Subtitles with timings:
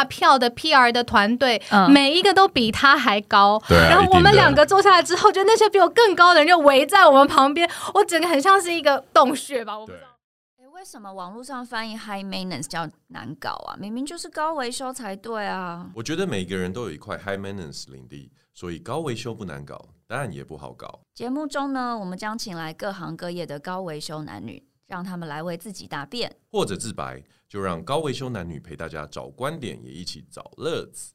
[0.00, 3.62] 大票的 PR 的团队，嗯、每一个都比他还高。
[3.68, 9.78] 对、啊，然后我们两个坐下来之后，就那些比我更高的人就围在我们旁边，我整个很像是一个洞穴吧。
[9.78, 10.06] 我不知道。
[10.72, 13.76] 为什么网络上翻译 high maintenance 叫难搞啊？
[13.78, 15.86] 明明就是高维修才对啊！
[15.94, 19.78] 我觉得每个人都有一块 high maintenance 领地，所以高维修不难搞，
[20.08, 21.00] 当然也不好搞。
[21.14, 31.12] 节目中呢，我们将请来各行各业的高维修男女，让他们来为自己答辩，或者自白，就让高维修男女陪大家找观点，也一起找乐子。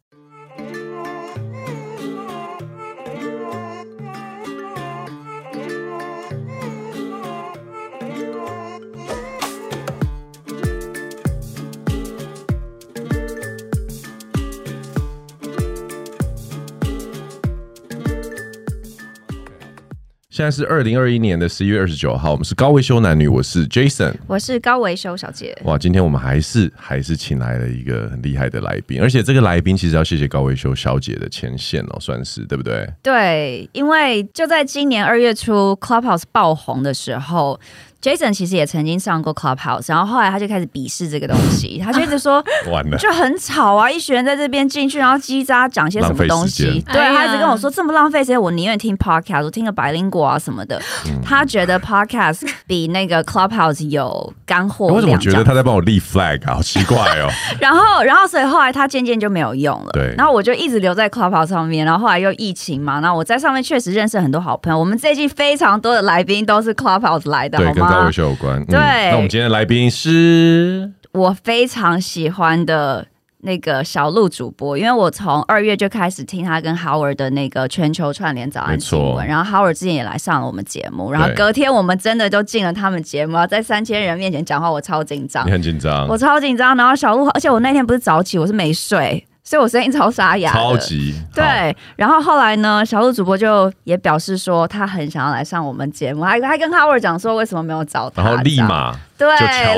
[20.36, 25.58] 现在是二零二一年的十一月二十九号，我们是高维修男女，我是 Jason，我是高维修小姐。
[25.64, 32.86] 哇，今天我们还是还是请来了一个很厉害的来宾，而且这个来宾其实要谢谢高维修小姐的牵线哦，算是对不对？
[33.02, 37.58] 对，因为就在今年二月初 Clubhouse 爆红的时候。
[38.01, 50.79] Jason 其实也曾经上过 Clubhouse，然后后来他就开始鄙视这个东西， 他就一直说，完了，就很吵啊，一群人在这边进去，然后叽喳讲些什么东西，对，他一直跟我说这么浪费时间，我宁愿听 Podcast，我听个白灵果啊什么的。
[51.07, 54.87] 嗯、他觉得 Podcast 比那个 Clubhouse 有干货。
[54.87, 56.55] 为什么我觉得他在帮我立 flag 啊？
[56.55, 57.30] 好奇怪哦。
[57.59, 59.91] 然后，然后所以后来他渐渐就没有用了。
[59.93, 60.13] 对。
[60.15, 64.77] 然后我就一直留在 Clubhouse 上面，然后后来又疫情嘛，然后我在上面确实认识很多好朋友。
[64.77, 67.84] 我们这一季非常多的来宾都是 Clubhouse 来的，对，好吗？
[67.88, 68.64] 跟高维修有关。
[68.66, 73.08] 对、那我们今天的来宾是我非常喜欢的
[73.39, 89.25] 那个小鹿主播，因为我从二月就开始听他跟 Howard 的那个全球串联早安新闻，然后 Howard 之前也来上了我们节目，然后隔天我们真的就进了他们节目，在三千人面前讲话，我超紧张，你很紧张，我超紧张，然后小鹿，而且我那天不是早起，我是没睡。
[89.47, 91.75] 所以我声音超沙哑，超级对。
[91.95, 99.27] 然后后来呢，小鹿主播就也表示说，他很想要来上我们节目，还还跟 Howard 讲说为什么没有找他，然后立马对，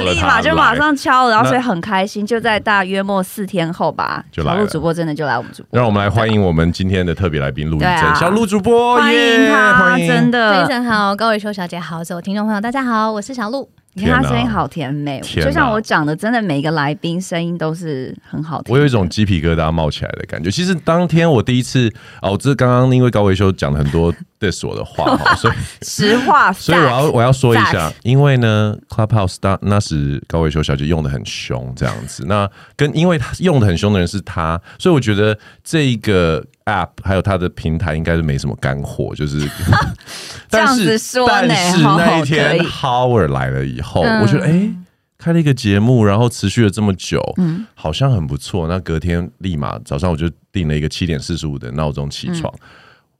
[0.06, 5.78] 立马就马上敲了，然后所以很开心，就在大约末四天后吧，小鹿主播真的就来我们主播。
[5.78, 11.13] 让我们来欢迎我们今天的特别来宾陆一真，啊、小鹿主播，欢迎他，真的非常好。
[11.13, 13.69] 各位修小姐好，所有听众朋友大家好，我是小鹿。
[13.97, 18.72] 你看他声音好甜美，就像我讲的，真的每一个来宾声音都是很好听。
[18.72, 20.52] 我有一种鸡皮疙瘩冒起来的感觉。
[20.52, 21.91] 其实当天我第一次
[22.22, 32.25] 哦，这刚刚因为高维修讲了很多 diss 我的话 哈，所以实话，所以我要我要说一下，因为呢，Clubhouse 当那时高伟修小姐用的很凶，这样子。
[32.28, 39.48] 那跟因为她用的很凶的人是她，所以我觉得这一个 app 还有它的平台应该是没什么干货，就是。
[40.50, 44.74] 这样子说呢，但是那一天 Howard 来了以后，我觉得哎、欸，
[45.18, 48.68] 开了一个节目，然后持续了这么久，嗯，好像很不错。
[48.68, 52.54] 那隔天立马早上我就定了一个七点四十五的闹钟起床。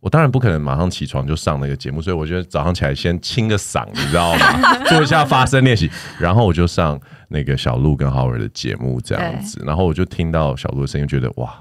[0.08, 4.74] 我当然不可能马上起床就上那个节目，所以我觉得早上起来先清个嗓，你知道吗？
[4.88, 6.98] 做一下发声练习，然后我就上
[7.28, 11.54] 那个小鹿跟 Howard 的节目这样子，然后我就听到小鹿的声音，觉得哇。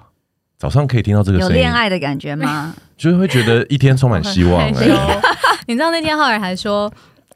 [0.58, 2.72] 早上可以听到这个声音，有恋爱的感觉吗？
[2.96, 5.20] 就是会觉得一天充满希望、 欸。
[5.66, 6.88] 你知道那天浩尔还说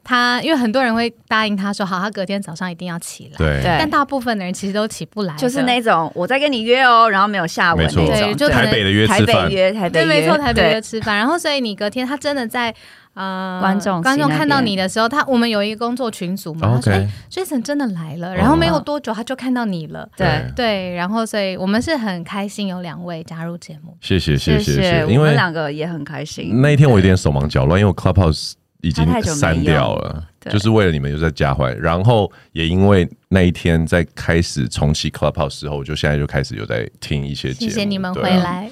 [0.03, 3.37] 他，因为很多人会答应他说好，他隔天早上一定要起来。
[3.37, 8.05] 对，但大部分的人其实都起不来，就是那种我在跟你约哦，然后没有下文那种。
[8.05, 11.15] 对，就台北的约吃饭，台北约，台北约，对，没错，台北约吃饭。
[11.15, 12.73] 然后所以你隔天他真的在。
[13.13, 20.07] 呃，观众观众看到你的时候，他我们有一个工作群组嘛，他说：“哎，Jason 真的来了。”然后没有多久，他就看到你了。
[20.15, 23.97] 对对，然后所以我们是很开心有两位加入节目。
[23.99, 26.61] 谢谢谢谢谢谢，我们两个也很开心。
[26.61, 31.73] 那一天我有点手忙脚乱，因为我 Clubhouse 已经删掉了，就是为了你们又在加回来。
[31.75, 37.71] 然后也因为那一天在开始重启 Clubhouse 之后，我就现在就开始有在听一些节目。
[37.71, 38.69] 谢谢你们回来。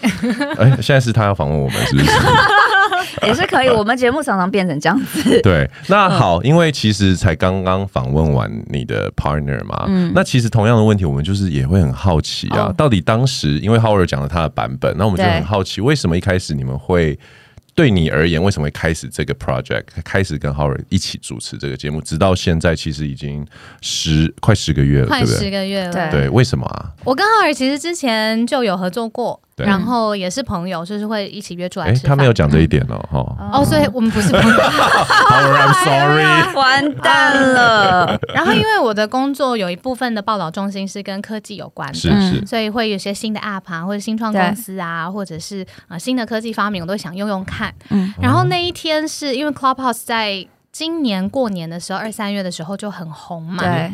[0.58, 2.12] 哎，现在是他要访问我们，是不是？
[3.26, 5.42] 也是可以，我们节目常常变成这样子。
[5.42, 17.18] 对，那好，因为其实才刚刚访问完你的 partner 嘛，嗯，那其实同样的问题，我们就是也会很好奇啊，哦、到底当时因为 Howard 讲了他的版本，那我们就很好奇，为什么一开始你们会？
[17.80, 23.48] 对你而言，为什么会开始这个 project，开始跟 Howard 一起主持这个节目，直到现在其实已经
[23.80, 26.92] 十快十个月了，快十个月了，对，为什么啊？
[27.06, 32.10] 我跟 Howard 其实之前就有合作过，对然后也是朋友，就是会一起约出来吃饭。
[32.10, 33.50] 他没有讲这一点哦，哈、嗯。
[33.52, 34.50] 哦，所以我们不是朋友。
[34.60, 38.20] Howard，I'm sorry，完蛋了。
[38.34, 47.74] 然后因为我的工作有一部分的报道中心是跟科技有关的，是是，所以会有些新的 app 啊，或者新创公司啊，或者是啊新的科技发明，我都想用用看。
[47.90, 53.64] 嗯，然后那一天是因为 Clubhouse 在今年过年的时候，二三月的时候就很红嘛。
[53.64, 53.92] 对。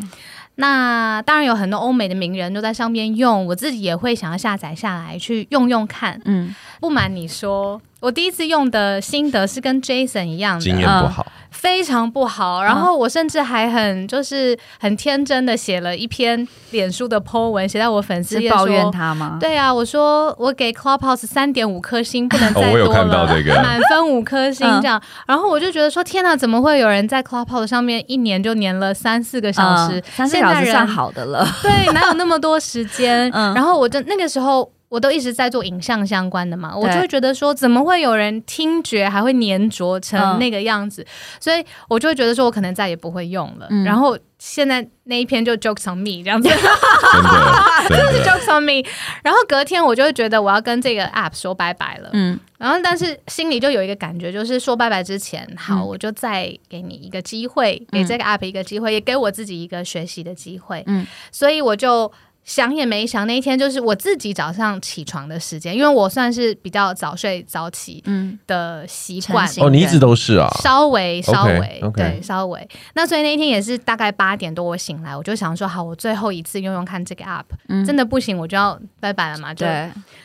[0.56, 6.20] 那当然有很多欧美的名人都在上面用，我自己也会想要下载下来去用用看。
[6.24, 11.26] 嗯，不瞒你说，我第一次用的心得是跟 Jason 一样的，经验不好。
[11.28, 19.38] 嗯非常不好，然后我甚至还很就是很天真的写了一篇脸书的 po 文，写在我粉丝页抱怨他吗？
[19.40, 24.98] 对啊，我说我给 Clubhouse 三点五颗星，不能再 多了，哦、我有看到这个满分五颗星这样。
[24.98, 30.02] 嗯、然后我就觉得说，天哪，怎么会有人在 Clubhouse 上面一年就粘了三四个小时？
[30.14, 31.48] 三四个小时算好的了。
[31.62, 33.30] 对，哪有那么多时间？
[33.32, 34.70] 嗯、然后我就那个时候。
[34.96, 41.02] 我都一直在做影像相关的嘛，我就会觉得说，怎么会有人听觉还会粘着成那个样子？
[41.02, 41.06] 嗯、
[41.38, 43.66] 所以我就会觉得说，我可能再也不会用了。
[43.68, 46.48] 嗯、然后现在那一篇就 jokes on me 这样子，
[47.90, 48.88] 真的是 jokes on me。
[49.22, 52.08] 然后隔天我就会觉得我要跟这个 app 说拜拜了。
[52.14, 60.82] 嗯，然后但是心里就有一个感觉，就是说拜拜之前，好，我就再给你一个机会，嗯、给这个 app 一个机会，也给我自己一个学习的机会。
[60.86, 62.10] 嗯，所以我就。
[62.46, 68.02] 想也没想，那一天就是我自己早上起床的时间，因为我算是比较早睡早起
[68.46, 69.46] 的习惯。
[69.58, 70.48] 哦，你一直都是啊？
[70.62, 71.92] 稍微稍微，okay, okay.
[71.92, 72.68] 对，稍微。
[72.94, 79.52] 那所以那一天也是大概八点多我醒来，我就想说，好，我最后一次用用看这个 app，、嗯、真的不行我就要拜拜了嘛。
[79.52, 79.66] 对。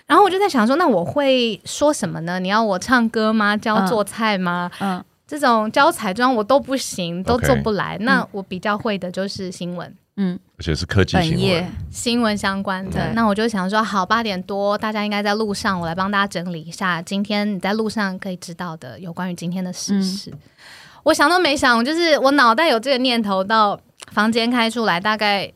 [0.06, 2.40] 然后我就在想说，那我会说什么呢？
[2.40, 3.58] 你要我唱歌吗？
[3.58, 4.70] 教做菜吗？
[4.80, 7.98] 嗯，嗯这种教彩妆我都不行，都做不来。
[7.98, 9.92] Okay, 那我比较会的就是新闻。
[10.18, 13.14] 嗯，而且是科技新闻，新闻相关的。
[13.14, 20.30] 那我就想说，好，八点多，大家应该在路上，我来帮大家整理一下今天你在路上可以知道的有关于今天的时事。
[20.30, 20.40] 嗯、
[21.04, 23.80] 我想都没想，就是我脑袋有这个念头，到
[24.12, 25.50] 房间开出来大概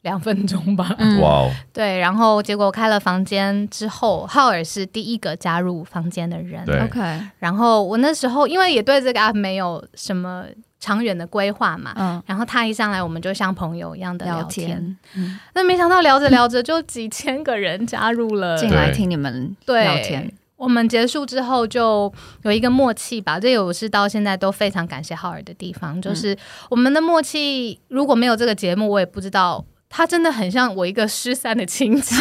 [0.00, 0.96] 两分钟吧。
[1.20, 6.64] 哇、嗯，对，然后结果开了房间之后，浩尔是第一个加入房间的人。
[6.64, 7.20] 对，OK。
[7.38, 10.46] 然后我那时候因为也对这个 app 没有什么。
[10.80, 18.56] 长远的规划嘛，嗯，然后他一上来，我们就像朋友一样的聊天，嗯，那没想到聊着聊着就几千个人加入了。
[18.56, 20.32] 进来听你们聊天。
[20.56, 26.36] 我们结束之后就有一个默契吧，这也是到现在都非常感谢浩尔的地方，就是
[26.68, 32.16] 我们的默契，如果没有这个节目，我也不知道他真的很像我一个失散的亲戚。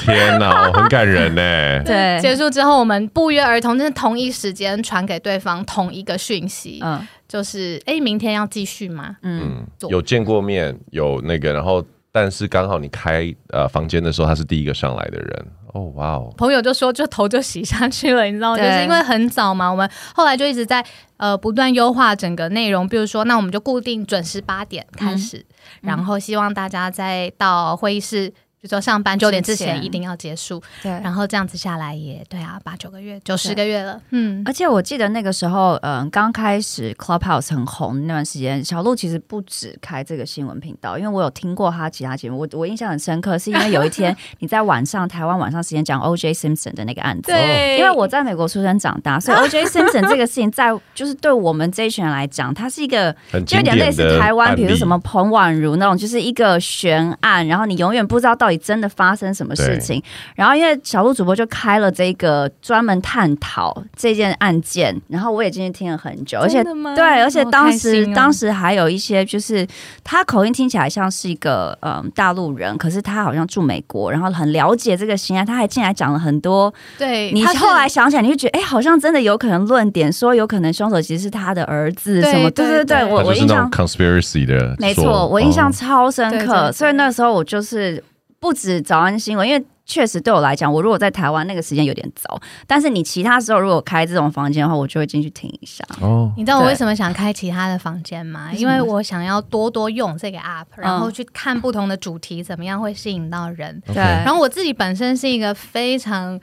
[0.00, 1.82] 天哪， 很感人呢。
[1.84, 7.06] 对，结束之后我们不约而同，就是同一时间传给对方同一个讯息，嗯。
[7.28, 9.16] 就是哎，明天要继续吗？
[9.22, 15.46] 嗯，有见过面，有那个，然后但是刚好你开呃房间的时候，他是第一个上来的人。
[15.74, 16.32] 哦，哇哦！
[16.38, 18.58] 朋友就说就头就洗下去了，你知道吗？
[18.58, 20.82] 就是因为很早嘛，我们后来就一直在
[21.16, 25.44] 呃不断优化整个内容，比如说那我们就固定准时八点开始，嗯、
[25.82, 28.32] 然后希望大家再到会议室。
[28.66, 34.42] 就说上班九点之前一定要结束，对，然后这样子下来也对啊，八九个月，九十个月了，嗯。
[34.44, 46.32] 而且我记得那个时候，嗯，刚开始 Clubhouse 很红那段时间，小鹿其实不止开这个新闻频道，因为我有听过他其他节目，我我印象很深刻，是因为有一天 你在晚上台湾晚上时间讲 O.J.
[46.32, 49.64] Simpson 的那个案子，对，因为我在美国出生长大，所以 O.J.
[49.66, 53.14] Simpson 这个事情在就是对我们这一群人来讲，它是一个
[53.46, 58.55] 就有点类似台湾，比如什么彭婉如那种，就是一个悬案，然后你永远不知道到底。
[58.56, 60.02] 真的发生什么事情？
[60.34, 66.62] 然后因为小鹿主播就开了这个专门探讨这件案件，然后我也进去听了很久，而且
[66.94, 69.66] 对，而且当时、哦、当时还有一些就是
[70.02, 76.72] 他口音听起来像是一个嗯大陆人，可是他好像住美国，然后很了解这个刑案，他还进来讲了很多。
[76.98, 82.50] 对，你后来想起来，你就觉得哎，好像真的有可能论点说有可能凶手其实是他的儿子什么？
[82.50, 88.02] 对对对，我我印象 conspiracy 的，没错，我印象超深刻，哦、所以那时候我就是。
[88.46, 95.84] 不止早安新闻，因为确实对我来讲，我如果在台湾那个时间有点早，但是你其他时候如果开这种房间的话，我就会进去听一下。
[96.00, 98.52] 哦，你知道我为什么想开其他的房间吗？
[98.52, 103.82] 因为我想要多多用这个 app，然后去看不同的主题怎么样会吸引到人。
[103.84, 106.40] 对，然后我自己本身是一个非常。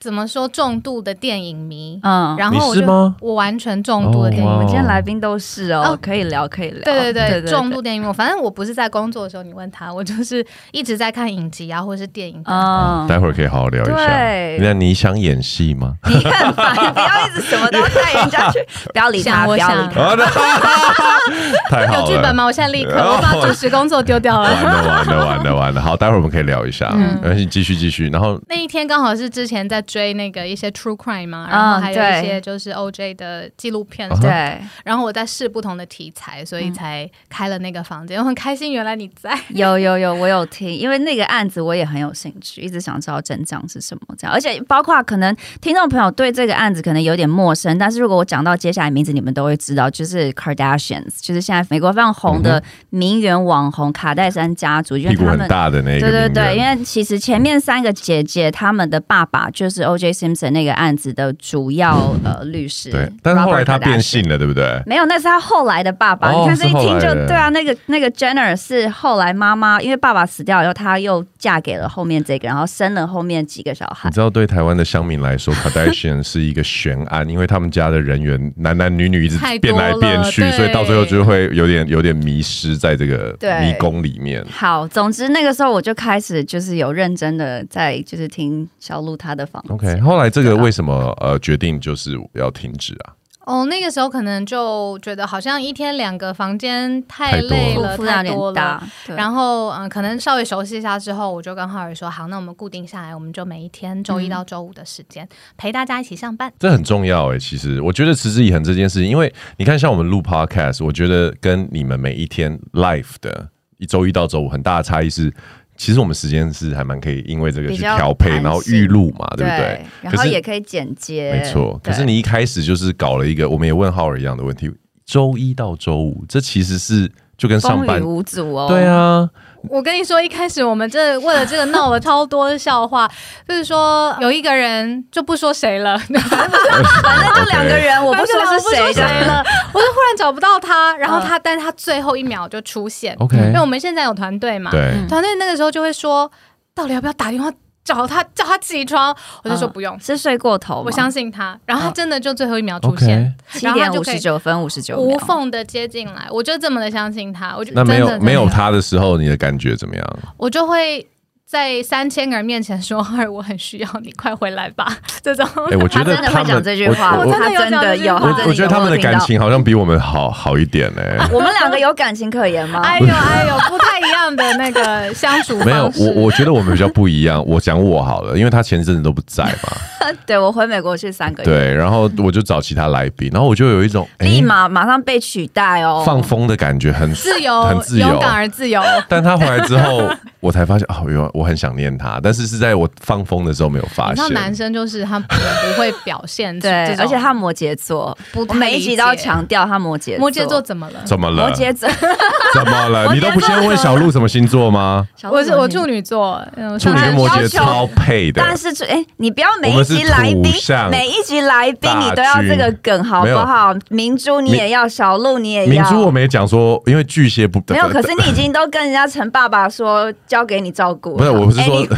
[0.00, 1.98] 怎么说重度的电影迷？
[2.04, 2.86] 嗯，然后我就
[3.20, 4.52] 我完全重度的电影迷。
[4.52, 6.82] 我们今天来宾都是哦，可以聊，可以聊。
[6.84, 8.12] 对对对，重度电影迷。
[8.12, 12.40] 反正我不是在工作的时候，你问他，我就是一直在看影集啊，或者是电影。
[12.44, 14.06] 嗯，待会儿可以好好聊一下。
[14.06, 15.94] 对，那你想演戏吗？
[16.06, 18.64] 你很烦，不要一直什么都带人家去，
[18.94, 20.14] 不要理他，不要理他。
[21.68, 22.00] 太好了。
[22.00, 22.44] 有剧本吗？
[22.44, 24.48] 我现在立刻我把主持工作丢掉了。
[24.48, 25.80] 完了完了完了完了。
[25.80, 26.88] 好，待会儿我们可以聊一下。
[26.94, 28.08] 嗯，没关系，继续继续。
[28.10, 29.82] 然后那一天刚好是之前在。
[29.88, 34.60] 追那个一些 true crime 嘛，然后还有一些就是 OJ 的纪录片，对。
[34.84, 38.20] 然后我在试不同的题材，所以才开了那个房间。
[38.20, 39.36] 我很开心，原来你在。
[39.48, 44.02] 有有有，我有听，因为那个案子我也很有兴趣，一直想知道真相是什么。
[44.18, 56.00] 这样，而且包括可能听众朋友对这个案子可能有点陌生，但是如果我讲到接下来名字，你们都会知道，就是 Kardashians，就是现在美国非常红的名媛网红卡戴珊家族，因为他们很大的那个。
[56.00, 60.12] 对对对，因为其实前面三个姐姐他们的爸爸就是 O.J.
[60.12, 62.90] Simpson 那个案子的主要呃律师。
[62.90, 64.82] 对，但是后来他变性了，对不对？
[64.86, 66.30] 没有，那是他后来的爸爸。
[66.32, 74.08] 你看这一听就对啊，那个那个 Jenner 是后来妈妈，因为爸爸死掉以后，她又嫁给了后面这个，然后生了后面几个小孩。
[74.08, 84.44] 你知道，对台湾的乡民来说， Kardashian 是一个悬案，因为他们家的人员男男女女一直变来变去，所以到最后就会有点有点迷失在这个迷宫里面。
[84.50, 89.67] 好，总之那个时候我就开始就是有认真的在就是听小鹿他的房子。
[89.68, 93.14] OK，后来这个为什么呃决定就是要停止啊？
[93.44, 98.86] 哦，那个时候可能就觉得好像一天两个房间太累了，太多了。
[99.16, 113.48] 然后嗯、呃，可能稍微熟悉一下之后，我就跟浩宇说：“好，那我们固定下来，我们就每一天周一到周五的时间、嗯、陪大家一起上班。”这很重要哎，其实我觉得持之以恒这件事情，因为你看，像我们录 Podcast，我觉得跟你们每一天 Life 的
[113.78, 115.32] 一周一到周五很大的差异是。
[115.78, 119.86] 其实我们时间是还蛮可以，因为这个去调配，然后预录嘛，对不对？
[120.02, 121.80] 然后也可以剪接，没错。
[121.82, 124.70] 可是你一开始就是搞了一个，我们也问浩尔一样的问题：
[125.06, 128.66] 周一到周五，这其实是就跟上班无阻哦。
[128.68, 129.30] 对啊。
[129.70, 133.10] 我跟你说，一开始我们这为了这个闹了超多的笑话，
[133.46, 146.30] 就是说有一个人就不说谁了， 反正就两个人，我不说是谁谁了，我就忽然找不到他，然后他，但是他最后一秒就出现，OK，因为我们现在有团队嘛，对，团队那个时候就会说，
[146.74, 147.50] 到底要不要打电话？
[147.94, 150.82] 找他叫他起床，我就说不用，嗯、是睡过头。
[150.84, 157.56] 我相信他，然后他真的就最后一秒出现，七点五十九分五十九秒，无缝的接进来，我就这么的相信他。
[157.56, 160.18] 我就那没有没有他的时候，你的感觉怎么样？
[160.36, 161.08] 我就会。
[161.50, 164.86] 在三千个人面前说：“二，我很需要你，快回来吧。
[165.24, 168.44] ”这种，哎，我觉得他真的会讲这句话，我真的有讲这句话。
[168.46, 171.00] 我觉得他们的感情好像比我们好好一点呢。
[171.32, 172.82] 我们两个有感情可言吗？
[172.84, 175.56] 哎呦哎呦，不太一样的那个相处。
[175.64, 177.42] 没有，我我觉得我们比较不一样。
[177.46, 180.12] 我讲我好了，因为他前阵子都不在嘛。
[180.26, 181.48] 对，我回美国去三个月。
[181.48, 188.82] 对，然后我就找其他来宾，然后我就有一种立马马上被取代哦，放风的感觉，很自由，很自由，勇敢而自由。
[189.08, 192.18] 但他回来之后，我才发现哦，原来我很想念他。
[192.22, 194.16] 但是是在我放风的时候没有发现。
[194.16, 200.18] 那男生就是他不会表现，对，而且他摩羯座，不，每一集都要强调他摩羯。
[200.18, 201.00] 摩羯座怎么了？
[201.04, 201.48] 怎么了？
[201.48, 201.88] 摩羯座
[202.54, 203.14] 怎么了？
[203.14, 205.06] 你都不先问小鹿什么星座吗？
[205.30, 206.42] 我是我处女座，
[206.80, 208.42] 处女跟摩羯超配的。
[208.44, 210.52] 但是哎，你不要每一集来宾，
[210.90, 213.74] 每一集来宾你都要这个梗好不好？
[213.88, 215.70] 明珠你也要，小鹿你也要。
[215.70, 221.16] 明珠我没讲说，因为巨蟹不没有，可是你已经都跟人家陈爸爸说交给你照顾。
[221.32, 221.86] 我不是说。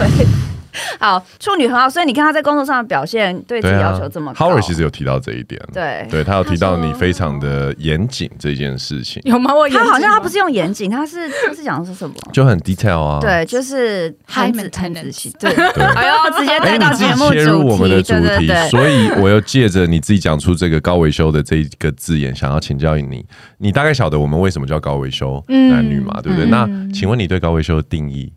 [1.01, 4.47] 好，处女很好，所以你看他在工作上的表现，对自己要求这么高。
[4.47, 9.21] Howard 其实有提到这一点，对，对他有提到你非常的严谨这件事情。
[9.25, 9.53] 有吗？
[9.53, 12.15] 我他好像他不是用严谨，他是他是讲的是什么？
[12.33, 13.19] 就很 detail 啊。
[13.21, 15.35] 对，就是很仔很仔细。
[15.41, 15.51] 对，
[15.97, 23.27] 哎呦，直接带到节目切入我们的主题，所以我又借着你自己讲出这个高维修的这一个字眼，想要请教你，
[23.59, 26.21] 你大概晓得我们为什么叫高维修男女嘛？
[26.23, 26.49] 对不对？
[26.49, 28.33] 那请问你对高维修的定义？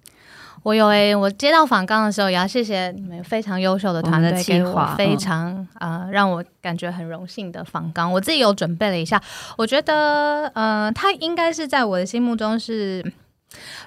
[0.64, 8.12] 我有诶、欸，我接到访纲的时候，也要谢谢你们非常优秀的团队，给我非常啊、嗯呃、让我感觉很荣幸的访纲。
[8.12, 9.22] 我自己有准备了一下，
[9.58, 13.04] 我觉得呃，他应该是在我的心目中是。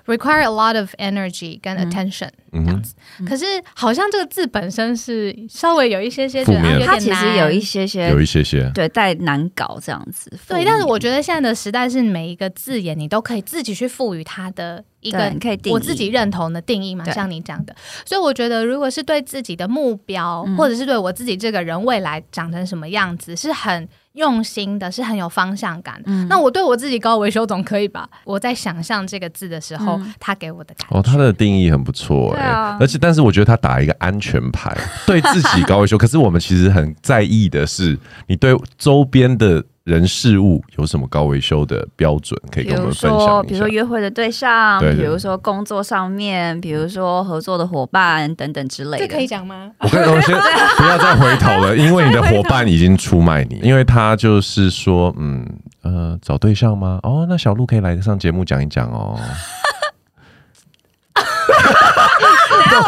[0.06, 3.44] Require a lot of energy 跟 attention、嗯、这样子，嗯、可是
[3.75, 10.30] 好像这个字本身是稍微有一些些觉得，它其实有一些些，有一些些，对，带难搞这样子。
[10.49, 15.32] 对，但是我觉得现在的时代是每一个字眼你都可以自己去赋予它的一个
[15.70, 17.75] 我自己认同的定义嘛，像你讲的。
[18.04, 23.88] 所以我觉得，如果是对自己的目标，嗯、或者是对我自己这个人未来长成什么样子，是很。
[24.16, 28.08] 用心的是很有方向感，嗯，那我对我自己高维修总可以吧？
[28.25, 30.99] 我在想象这个字的时候，他给我的感觉。
[30.99, 39.64] 哦，他的定义很不错哎，啊、而且但是我觉得他打一个安全牌，对自己高维修， 可是我们其实很在意的是你对周边的。
[39.86, 43.42] 人事物有什么高维修的标准可以跟我们分享一下？
[43.44, 49.06] 比如说约会的对象，比如说工作上面，比如说合作的伙伴等等之类的。
[49.06, 49.70] 这可以讲吗？
[49.78, 50.34] 我跟我先
[50.76, 55.46] 不要再回头了，因为你的伙伴已经出卖你，因为他就是说，嗯
[55.82, 56.98] 呃，找对象吗？
[57.04, 59.16] 哦，那小鹿可以来上节目讲一讲哦。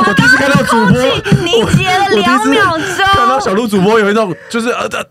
[0.09, 1.03] 我第一次看到主播
[1.45, 5.05] 凝结了两秒钟，看到小鹿主播有一种就是呃的，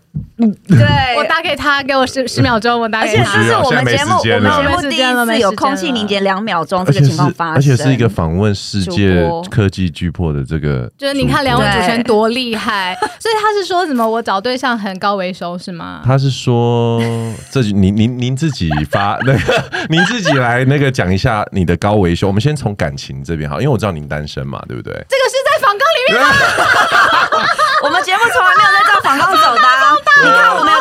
[0.68, 3.32] 对，我打给他，给我十十秒钟，我打给他。
[3.32, 16.02] 而且这是我们节目，我们节目第一次有空气凝结两秒钟这个情况发生，而且是一个访问世界科技巨破的这个，就是你看两位主持人多厉害，所以他是说什么我找对象很高维修是吗？
[16.04, 17.00] 他是说
[17.50, 22.28] 这您您您自己发那个， 您自己来那个讲一下你的高维修。
[22.28, 24.92] 我们先从感情这边好，因为我知道您单身嘛，对不对？
[25.08, 26.28] 这个是在访纲里面吗？
[27.84, 30.77] 我们节目从来没有在照访纲走的，啊，你看我们？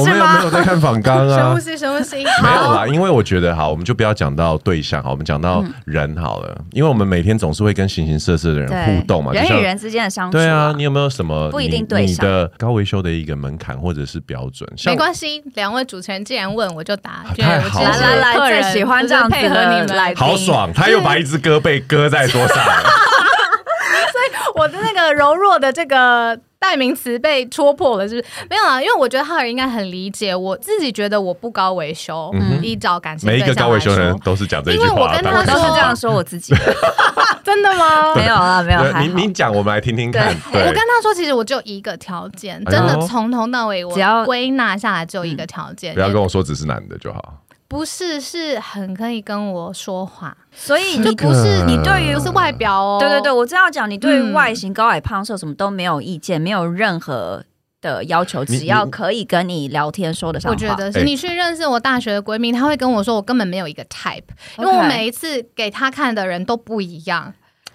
[0.00, 1.36] 我们没有在看访纲啊。
[1.36, 2.16] 深呼吸，深呼吸。
[2.42, 6.64] 没有啦，因为我觉得好，我们就不要讲到对象好，我们讲到人好了，嗯。
[6.72, 10.40] 因为我们每天总是会跟形形色色的人互动嘛，人与人之间的相处，啊。
[10.40, 14.68] 对啊，你有没有什么不一定对象你的高维修的一个门槛或者是标准？
[14.86, 17.24] 没关系，两位主持人既然问，我就答。
[17.36, 20.72] 太好了，来来来，最喜欢这样配合你们来，好爽！
[20.72, 22.56] 他又把一只胳膊搁在桌上。
[22.56, 28.44] 所以我的那个柔弱的这个代名词被戳破了，是不是？
[28.50, 30.36] 没有啊，因为我觉得浩尔应该很理解。
[30.36, 36.76] 我自己觉得我不高维修，嗯，依照感情，每一个高维修的人都是讲这句话，因为我跟他都是这样说我自己的。
[37.42, 38.12] 真的吗？
[38.14, 38.92] 没有啊，没有。
[39.00, 40.36] 你你讲，我们来听听看。
[40.52, 47.36] 我跟他说，其实我就一个条件，真的从头到尾，我只要归纳下来就一个条件，不要跟我说只是男的就好。
[47.70, 57.44] 不是，是很可以跟我说话，所以就不是你对于不是外表哦，对对对，我这样讲，你对于外形高矮胖瘦什么都没有意见，没有任何
[57.80, 60.52] 的要求，只要可以跟你聊天说得上话。
[60.52, 64.24] 我觉得是你去认识我大学的闺蜜，她会跟我说，我根本没有一个 type，
[64.58, 67.32] 因为我每一次给她看的人都不一样。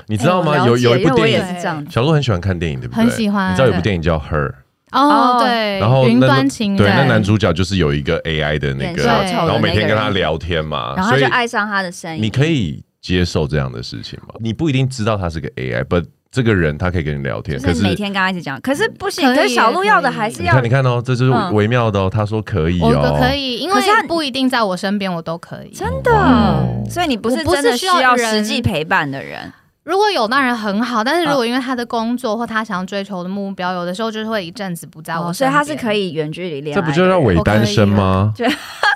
[0.08, 0.58] 你知道吗？
[0.68, 3.06] 有有一部电影，小鹿很喜欢看电影，对不对？
[3.06, 3.54] 很喜欢。
[3.54, 4.50] 你知道有部电影叫《Her》。
[4.96, 12.24] 哦，对，然后云端情对，那男主角就是有一个 AI 的那个，然后每天跟他聊天嘛，然后就爱上他的声音。
[12.24, 14.36] 你可以接受这样的事情吗？
[14.40, 19.26] 你不一定知道他是个 AI，but 这个人他可以跟你聊天，可是每天跟他一起讲，可是不行。
[19.34, 22.10] 可是小鹿要的还是要，你看，你看哦，这就是微妙的哦。
[22.12, 26.12] 他说可以哦，可以，因为他不一定在我身边，我都可以，真的。
[26.90, 29.52] 所以你不是真的需要实际陪伴的人。
[29.86, 36.82] 如果有当然很好，但是如果因为他的工作或他想要追求的目标，有的时候就是会一阵子不在我身边，所以他是可以远距离恋爱。
[36.82, 38.34] 这不就叫伪单身吗？
[38.36, 38.52] 对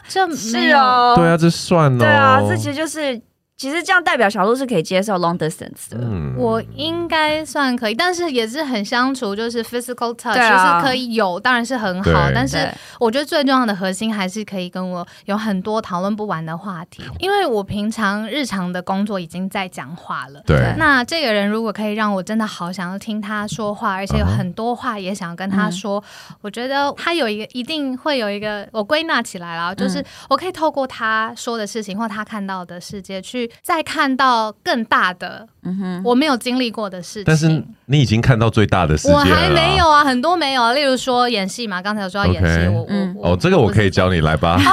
[0.07, 3.21] 这是哦，对啊，这算哦，对啊，这其实就是。
[3.59, 12.31] 其实这样代表小鹿是可以接受 long distance 的，嗯、我应该算可以，但是也是很相处，就是 physical touch，啊、就是可以有，当然是很好。
[12.33, 12.57] 但是
[13.01, 20.41] 我觉得最重要的核心还是可以跟我有很多讨论不完的话题，因为我平常日常的工作已经在讲话了。
[20.45, 33.48] 对，那这个人如果可以让我真的好想要听他说话，而且有很多话也想要跟他说，嗯、我觉得他有一个一定会有一个，我归纳起来了，就是我可以透过他说的事情或他看到的世界去。
[33.61, 37.23] 再看到更大的，嗯哼，我没有经历过的事情。
[37.25, 39.19] 但是你已经看到最大的世界了。
[39.19, 40.73] 我还没有啊，很多没有啊。
[40.73, 42.85] 例如说演戏嘛，刚才有说要演戏，我
[43.15, 44.59] 我哦，这个我可以教你来吧。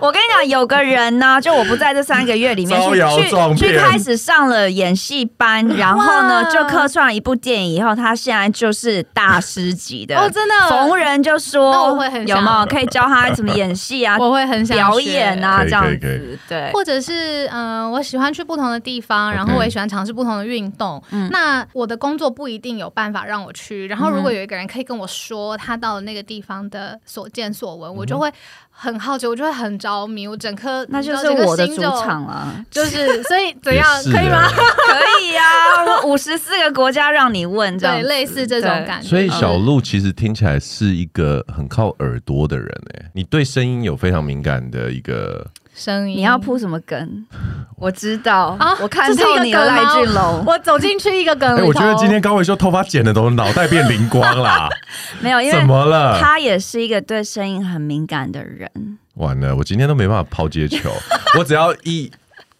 [0.00, 2.80] 我跟你讲，有个人呢，就我不在这三个月里面
[3.56, 10.54] 去去开始上了演戏班， 然后呢就客串一部电影，以后他现在就是大师级的哦，真的。
[10.68, 14.16] 逢人就说，我会很有没有可以教他怎么演戏啊？
[14.18, 21.02] 我会很想表演啊，这样子对，或者是嗯，我喜欢去不同的地方，然后我也喜欢尝试不同的运动。
[21.30, 28.32] 那我的工作不一定有办法让我去，然后如果有一个人可以跟我说他到了那个地方的所见所闻，我就会。
[28.80, 34.48] 很好奇，我就会很着迷，我整颗那就是我的主场了，就是 所以怎样可以吗？
[34.48, 35.42] 可以呀、
[35.84, 39.08] 啊，五十四个国家让你问，这样对，类似这种感觉。
[39.08, 45.44] 所以小鹿其实听起来是一个很靠耳朵的人哎，你对声音有非常敏感的一个。
[45.78, 47.26] 声音，你要铺什么梗？
[47.78, 50.42] 我知道啊，我看透你了，赖俊龙。
[50.44, 51.48] 我走进去一个梗。
[51.56, 54.68] 哎，我觉得今天高伟修头发剪的都脑袋变灵光啦。
[55.22, 56.18] 没有，因为怎么了？
[56.20, 58.68] 他也是一个对声音很敏感的人。
[59.14, 60.90] 完了，我今天都没办法抛接球，
[61.38, 62.10] 我只要一。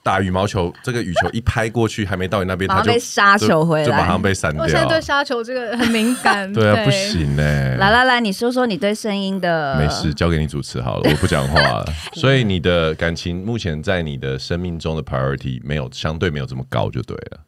[0.08, 4.62] 打羽毛球，这个羽球一拍过去，还没到你那边，他就被杀球回来，就马上被闪掉。
[4.62, 6.50] 我现在对杀球这个很敏感。
[6.54, 7.42] 对啊，不行呢。
[7.76, 9.76] 来来来，你说说你对声音的。
[9.78, 11.84] 没事，交给你主持好了，我不讲话了。
[12.16, 17.40] 所以你的感情目前在你的生命中的 priority 没有相对没有这么高，就对了。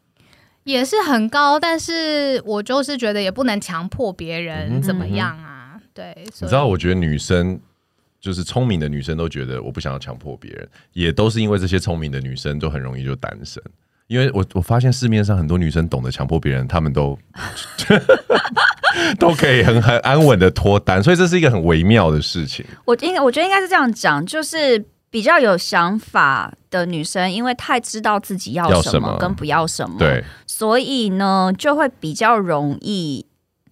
[0.63, 5.81] 也是很高，但是我就是觉得也不能强迫别人怎么样啊。
[5.95, 7.59] 对，你知道，我觉得女生。
[8.21, 13.61] 就是聪明的女生都觉得我不想要强迫别人，也都是因为这些聪明的女生都很容易就单身，
[14.05, 17.17] 因为我我发现市面上很多女生懂得强迫别人，她们都
[19.17, 22.63] 都可以很很安稳的脱单，所以这是一个很微妙的事情。
[22.85, 33.25] 我应该我觉得应该是这样讲，就是比较有想法的女生，因为太知道自己要什么跟不要什么，对，所以呢就会比较容易。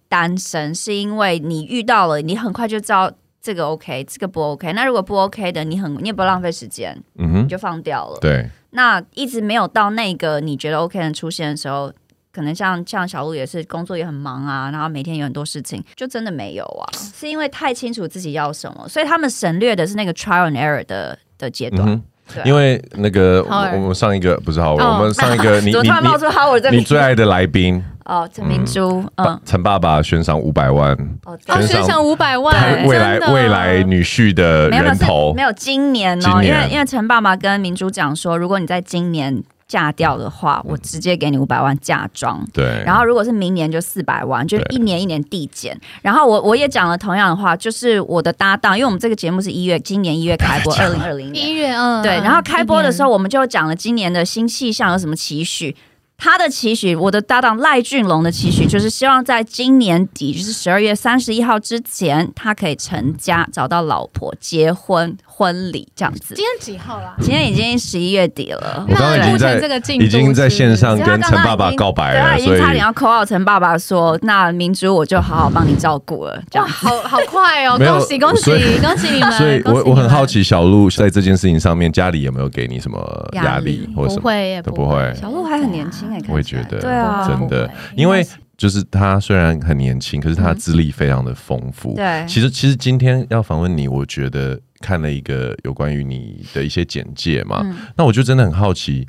[0.08, 4.72] 单身，是因为你遇到了，你很快就知道这个 OK，这个不 OK。
[4.72, 8.18] 那如果不 OK 的，你很你也不浪费时间，嗯哼，你就放掉了。
[8.20, 11.92] 对，那一直没有到那个你觉得 OK 的出现的时候，
[12.32, 21.88] 可能像像小鹿也是工作也很忙啊，然后每天有很多事情，就真的没有啊，是因为太清楚自己要什么，所以他们省略的是那个 trial and error 的的阶段。
[21.88, 22.02] 嗯
[22.44, 25.72] 因为那个我们上一个不是好，我们上一个你
[26.70, 30.92] 你你最爱的来宾哦，陈明珠，嗯，陈爸爸悬赏五百万，
[31.24, 39.42] 哦，悬赏五百万，未来未来女婿的人头没有今年哦，因为因为陈爸爸跟明珠讲说，如果你在今年。
[39.70, 42.44] 嫁掉的话，我直接给你五百万嫁妆。
[42.52, 45.80] 对，然后如果是明年就四百万，就一年一年递减。
[46.02, 52.14] 然后我我也讲了同样的话，就是我的搭档，因为我们这个节目是一月，今年一月 开播，二零二零年一月，嗯，对。
[52.16, 55.76] 然后开播的时候，我们就讲了今年的新气象有什么期许。
[56.22, 65.16] 他的期许，我的搭档赖俊龙的期许，就是希望在今年底，就是十二月三十一号之前，他可以成家，找到老婆，结婚。
[65.40, 67.14] 婚礼这样子，今天几号了？
[67.18, 68.84] 今天已经十一月底了。
[68.86, 77.78] 我刚刚已经在这个已经在线上跟陈爸爸告白了，已经差点要 call out 陈爸爸说：“那明珠我就好好帮你照顾了。”这样好好快哦！
[77.80, 78.50] 恭喜恭喜
[78.82, 79.32] 恭喜你们！
[79.32, 84.20] 所以我我很好奇，小鹿在这件事情上面，家里有没有给你什么压力或什么？
[84.20, 85.14] 不会，都不会。
[85.18, 88.26] 小鹿还很年轻哎，我也觉得，对啊，真的，因为。
[88.60, 91.94] 就是他虽然很年轻，可是他资历非常的丰富。
[91.94, 97.64] 对，其实其实今天要访问你，我觉得看了一个有关于你的一些简介嘛，
[97.96, 99.06] 那我就真的很好奇。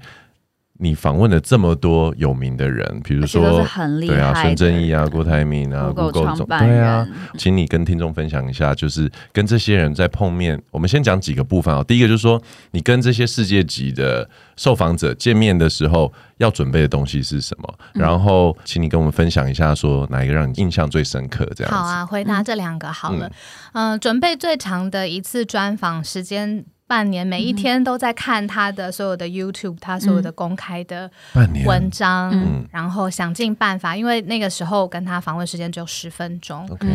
[0.83, 3.63] 你访问了这么多有名的人，比如说，
[3.99, 10.59] 对啊，孙正义啊，郭台铭啊，Google 总，对啊，请你跟听众分享一下，就是跟这些人在碰面。
[10.71, 11.83] 我们先讲几个部分啊。
[11.83, 12.41] 第一个就是说，
[12.71, 17.73] 你跟这些世界级的受访者见面的时候，要准备的东西是什么？
[17.93, 21.47] 然后，请你跟我们分享一下，说哪一个让你印象最深刻？
[21.55, 21.71] 这样。
[21.71, 23.31] 好啊，回答这两个好了。
[23.73, 26.65] 嗯，准备最长的一次专访时间。
[26.91, 31.09] 半年，每一天都在看他的所有的 YouTube，他所有的公开的
[31.65, 36.67] 文章，嗯、然后想尽办法，因为那个时候跟他访问时间只有十分钟。
[36.69, 36.85] OK，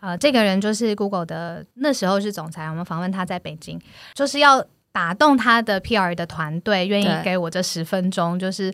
[0.00, 3.80] 呃，这个人就是 Google 的，那时候是总裁，我们访问他在北京，
[4.12, 8.70] 就是要打动他的 PR 的团队，愿意给我这十分钟，就是。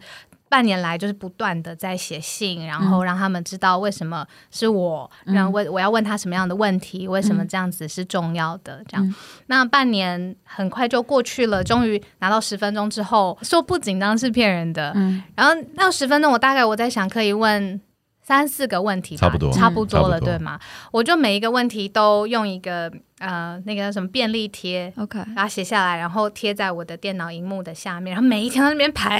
[0.49, 8.83] 半年来就是不断的在写信，然后让他们知道为什么是我，然后问我要问他什么样的问题，为什么这样子是重要的。
[8.89, 9.15] 这样，
[9.47, 14.95] 那半年很快就过去了，终于拿到十分钟之后，说不紧张是骗人的。
[15.35, 17.81] 然后那十分钟，我大概我在想可以问
[18.27, 20.59] 三四个问题吧，差不多，差不多了，对吗？
[20.91, 22.91] 我就每一个问题都用一个。
[23.19, 29.19] 呃，那个叫什么便利贴，OK，把它写下来，然后贴在我的电脑荧幕的下面，然后每一天在那边排，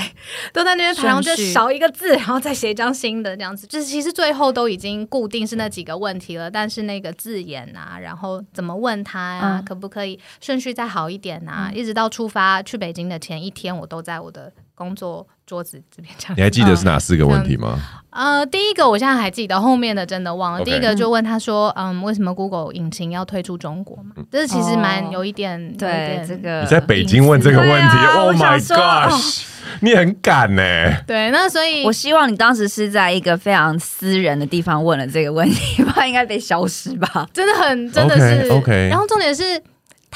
[0.53, 3.67] 都在那边排，然后就少一个字，然后再写一张新的这样子。
[3.67, 11.71] 就是其实最后都已经固定是那几个问题了，但是那个字眼啊，然后怎么问他呀，嗯、可不可以顺序再好一点啊？
[11.73, 16.35] 嗯、一直到出发去北京的前一天，我都在我的工作桌子这边这样。
[16.37, 17.79] 你还记得是哪四个问题吗？
[18.11, 20.65] 呃，第一个我现在还记得，后面的真的忘了。
[20.65, 24.25] 第一个就问他说，嗯，为什么 Google 引擎要退出中国嘛？
[24.31, 29.45] 这是其实蛮有一点，对这个你在北京问这个问题，Oh my gosh，
[29.81, 30.63] 你很敢呢。
[31.07, 37.29] 对，那所以我希望你当时是在一个非常私人的地方问了这个问题， 不然应该被消失吧？
[37.35, 38.89] 真的很，真的是 OK。
[38.89, 39.63] 然后重点是。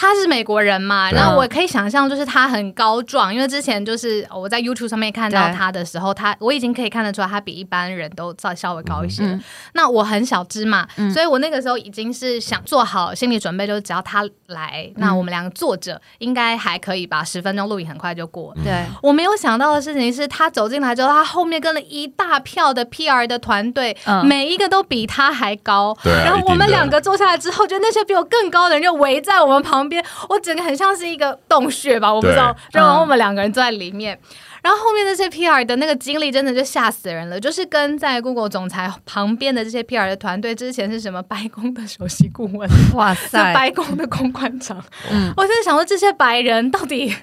[0.00, 9.38] 他是美国人嘛，然后我可以想象，就是他很高壮，因为之前就是我在 YouTube 上面看到他的时候，他我已经可以看得出来，他比一般人都稍稍微高一些。
[9.74, 17.22] 那我很小只嘛，所以我那个时候已经是想做好心理准备，就是只要他来，那我们两个坐着应该还可以吧？
[17.22, 18.54] 十分钟录影很快就过。
[18.64, 25.94] 对，我没有想到的事情是他走进来之后，他后面跟了一大票的 PR 的团队，每一个都比他还高。
[26.24, 30.02] 然后我们两个坐下来之后，就那些比我更高的人就围在我们旁边。
[30.28, 34.18] 我整个很像是一个洞穴吧，我不知道，然后我们两个人坐在里面，
[34.62, 47.14] 然后后面那些 PR 的那个经历真的就吓死人了，就是跟在 Google 总裁旁边的这些 PR 的团队之前是什么白宫的首席顾问，哇塞，白宫的公关长，嗯，我在想说这些白人到底。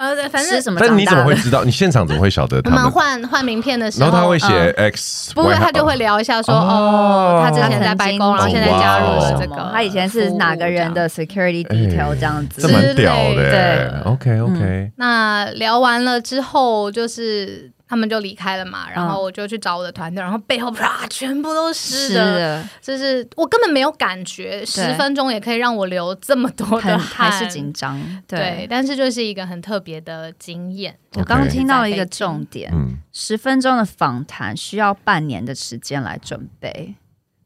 [0.00, 0.80] 呃，反正什么？
[0.80, 1.62] 但你怎么会知道？
[1.62, 2.78] 你现场怎么会晓得他们？
[2.78, 14.90] 我们换换名片的时候，然后他会写 X，不会，他就会聊一下说，哦，他之前在白宫，然后现在加入了这个，他以前是哪个人的 security detail 这样子，这么屌的，对，OK OK。
[14.96, 17.70] 那聊完了之后，就是。
[17.90, 30.96] 他们就离开了嘛，然后我就去找我的团队，然后背后啪，全部都湿的，就是我根本没有感觉，十分钟也可以让我流这么多的汗，还是紧张，对，但是就是一个很特别的经验。
[31.16, 32.72] 我刚刚听到了一个重点，
[33.12, 36.94] 十分钟的访谈需要半年的时间来准备，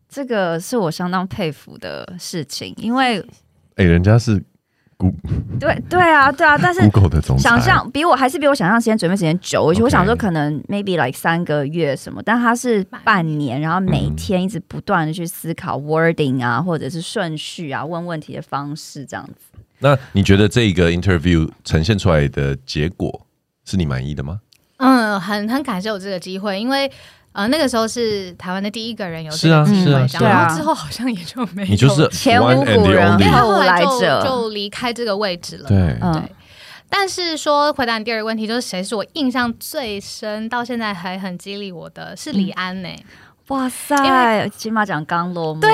[0.06, 3.18] 这个是我相当佩服的事情，因为
[3.76, 4.44] 哎、欸，人家是。
[5.58, 6.80] 对对啊，对啊，但是
[7.38, 19.58] 想象比我还是比我想象时间准备时间久，而且我想说可能 maybe like 三个月什么，但他是半年，然后每天一直不断的去思考 wording 啊，或者是顺序啊，问问题的方式这样子。
[19.80, 23.26] 那你觉得这个 interview 呈现出来的结果
[23.64, 24.40] 是你满意的吗？
[24.78, 26.90] 嗯，很很感谢有这个机会，因为。
[27.34, 35.68] 呃，那个时候是台湾的第一个人有这个机会，啊啊、然后之后好像也就没有，你就是前无古人后来者，就离开这个位置了。
[35.68, 36.28] 对对，嗯、
[36.88, 42.96] 但是说回答你第二个问题，就是谁是我印象最深，到现在还很激励我的是李安呢、欸。
[42.96, 43.04] 嗯
[43.48, 44.48] 哇塞！
[44.56, 45.70] 金马奖刚落幕，对，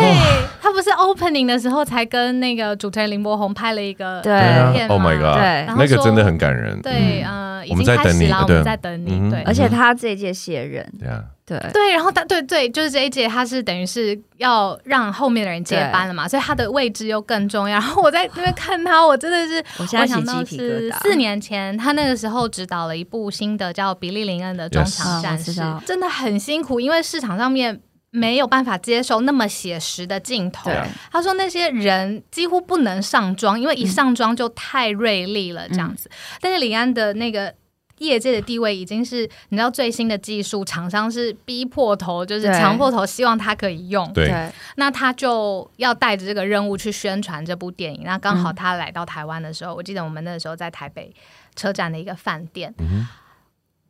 [0.61, 4.33] 他不是 opening 的时候才跟那个主持人林柏宏拍了一个对
[4.73, 6.83] 片，Oh my god，对，那个真的很感人。
[6.83, 9.31] 对，嗯，我们在等你，我们在等你。
[9.31, 11.23] 对，而且他这一届卸任，对啊，
[11.59, 17.73] 对对，然后他对对，就是这一届他是等于是要让后面的人接班了嘛，所以他的位置又更重要。
[17.73, 25.53] 然后我在那边看他，我真的是， 我现在想到是四年前他那个时候指导了一部新的叫《比利林恩的中场战士》，
[25.85, 27.81] 真的很辛苦，因为市场上面。
[28.13, 30.69] 没有办法接受那么写实的镜头。
[31.13, 36.09] 他说那些人几乎不能上妆，因为一上妆就太锐利了，这样子。
[36.09, 37.55] 嗯、但是李安的那个
[38.01, 44.13] 业界的地位已经是，你知道最新的技术，厂商是逼破头，就是强迫头，希望他可以用。
[44.13, 48.03] 对，那他就要带着这个任务去宣传这部电影。
[48.05, 51.15] 那刚好他来到台湾的时候，嗯、我记得我们那时候在台北
[51.57, 52.75] 车站的一个饭店。
[52.79, 53.07] 嗯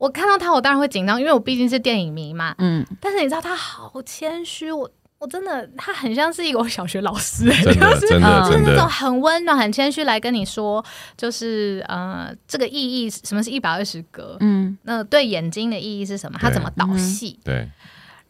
[0.01, 2.55] 我看到他，我当然会紧张，因为我毕竟是电影迷嘛。
[2.57, 10.83] 嗯，但是你知道他好谦虚，我我真的他很像是一个小学老师，真的真的就是那种很温暖、很谦虚来跟你说，
[11.15, 14.39] 就是呃，这个意义什么是一百二十格？
[14.41, 16.39] 嗯，那对眼睛的意义是什么？
[16.41, 17.39] 他怎么导戏？
[17.45, 17.69] 对。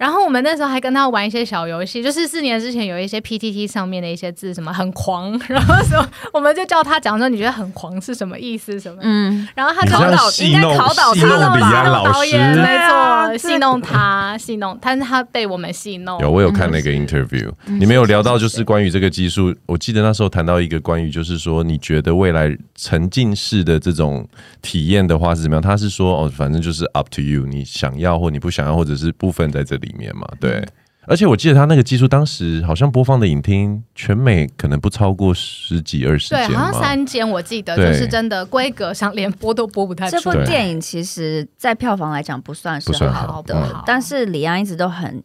[0.00, 8.80] 然后我们那时候还跟他玩一些小游戏，就是四年之前有一些 PTT 上面的一些字，什么很狂，然后说我们就叫他讲说，你觉得很狂是什么意思？
[8.80, 8.98] 什么？
[9.02, 12.10] 嗯，然后他考导应该考导他了吧？
[12.14, 16.18] 导演没错， 戏弄他，戏弄，但是他被我们戏弄。
[16.22, 24.26] 有，我有看那个 interview，你们有聊到就是关于这个技术，我记得那时候谈到一个关于就是说，你觉得未来沉浸式的这种
[24.62, 25.60] 体验的话是怎么样？
[25.60, 29.89] 他是说哦，反正就是 up to you，你想要或你不想要，或者是部分在这里。
[29.90, 30.64] 里面嘛，对，
[31.06, 40.18] 而且我记得他那个技术，当时好像播放的影厅全美可能不超过十几二十间，对，好像三间，我记得就是真的规格上连播都播不太出。
[40.18, 45.22] 这部电影其实，在票房来讲不算是很好的，好，但是李安一直都很。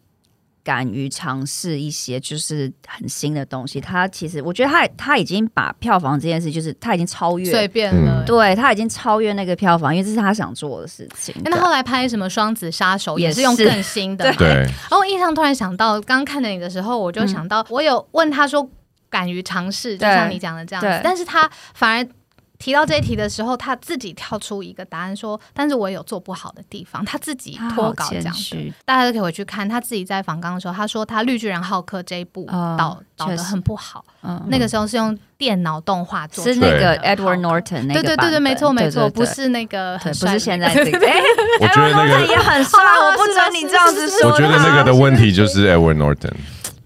[0.65, 11.36] 敢于尝试一些就是很新的东西，他其实我觉得他他已经把票房这件事，就是他已经超越随便了，对他已经超越那个票房，因为这是他想做的事情。
[11.43, 14.47] 那他后来拍什么《双子杀手》也是用更新的， 对。
[14.47, 18.67] 然后我印象突然想到，刚看到你的时候，我就想到，我有问他说，
[19.08, 22.10] 敢于尝试，就像你讲的这样子，但是他反而。
[22.58, 29.68] 提到这一题的时候，他自己跳出一个答案说：“但是我有做不好的地方。”他自己脱稿讲的，大家都可以回去看。
[29.68, 32.46] 他自己在访纲的时候，他说他《绿巨人浩克》这一部
[32.78, 34.04] 导导的很不好。
[34.48, 38.02] 那个时候是用电脑动画做，是那个 Edward Norton 那个。
[38.02, 40.98] 对对对对，没错没错，不是那个，不是现在这个。
[41.62, 44.32] 我觉得那个也很 帅，我不准你这样子说。
[44.32, 46.34] 我觉得那个的问题就是 Edward Norton。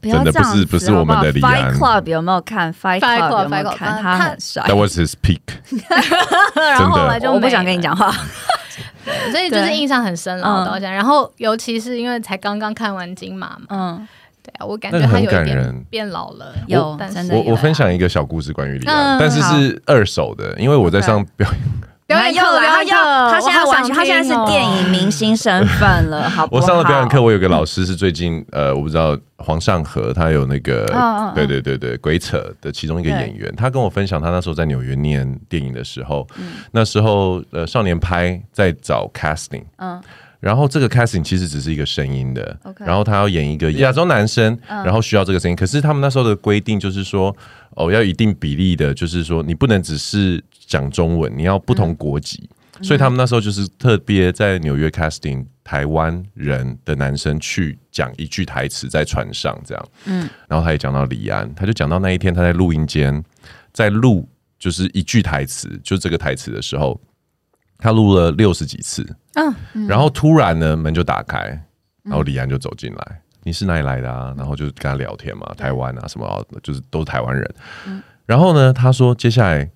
[0.02, 1.74] 真的不是不是我们的李安。
[1.74, 4.02] Fight Club 有没有看？Fight Club 有没有看？
[4.02, 4.64] 他很帅。
[4.64, 5.42] That was his peak。
[6.56, 8.14] 然后后来就我不想跟你讲话。
[9.32, 10.92] 所以就是印象很深了，到现在。
[10.92, 14.08] 然后尤其是因为才刚刚看完金马嘛，嗯，
[14.44, 16.54] 对啊，我感觉他有点变老了。
[16.68, 16.98] 有，
[17.32, 21.60] 我我分享一个小故事关于李安，但是是二手的，因为我在上表演。
[22.10, 26.62] 表演课了，他要他现在完全，他现在是电影明星身份了， 好不好？
[26.62, 30.86] 我上了表演课，我有个老师是最近呃，我不知道黄尚和，他有那个
[31.36, 36.28] 对对对对鬼扯的其中一个演员，他跟我分享他那时候在纽约念电影的时候，
[36.72, 40.02] 那时候呃少年拍在找 casting，嗯，
[40.40, 47.36] 然后这个 casting 其实只是一个声音的，然后他要演一个亚洲男生，然后需要这个声音，可是他们那时候的规定就是说，
[47.72, 50.44] 哦，要一定比例的，就是说你不能只是。
[50.70, 52.48] 讲中文，你要不同国籍，
[52.78, 63.24] 嗯、所以他们那时候就是特别在纽约 casting 台湾人的男生去讲一句台词在船上这样，嗯，然后他也讲到李安，他就讲到那一天他在录音间
[63.74, 67.02] 在录就是一句台词，就这个台词的时候，
[67.80, 71.40] 他录了六十几次，嗯，嗯然后突然呢门就打开，
[72.04, 74.36] 然后李安就走进来，嗯、你是哪里来的啊？
[74.38, 77.56] 然后就跟他聊天嘛，台湾啊什么，就是都是台湾人，
[77.88, 79.68] 嗯、然后呢他说接下来。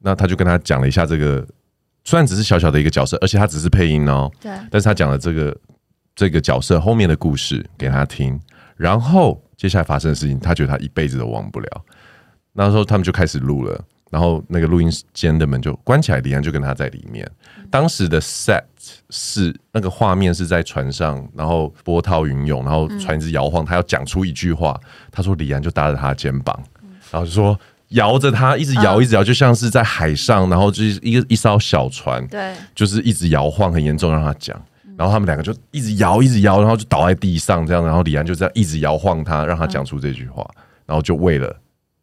[0.00, 1.44] 那他就跟他讲了一下这个，
[2.04, 4.30] 虽然只是小小的一个角色，而且他只是配音哦。
[4.40, 4.48] 对。
[4.70, 5.56] 但是他讲了这个
[6.14, 8.40] 这个角色后面的故事给他听，
[8.76, 11.84] 然后接下来发生的事情，他觉得他一辈子都忘不了。
[12.52, 17.28] 那时候他们就开始录了，然后那个录音间的门就关起来，李安就跟他在里面。
[17.70, 18.62] 当时的 set
[19.10, 24.78] 是那个画面是在船上，然后波涛云涌，然后船一直摇晃，他要讲出一句话，
[25.10, 26.58] 他说李安就搭着他的肩膀，
[27.10, 34.58] 然后就说摇着他，一直摇，一直摇，就像是在海上，然后就是一个一艘小船，对，就是一直摇晃很严重，让他讲。
[34.96, 37.84] 然后他们两个就一直摇，一直摇，然后就倒在地上这样。
[37.86, 40.44] 然后李安就这样一直摇晃他，让他讲出这句话。
[40.86, 41.54] 然后就为了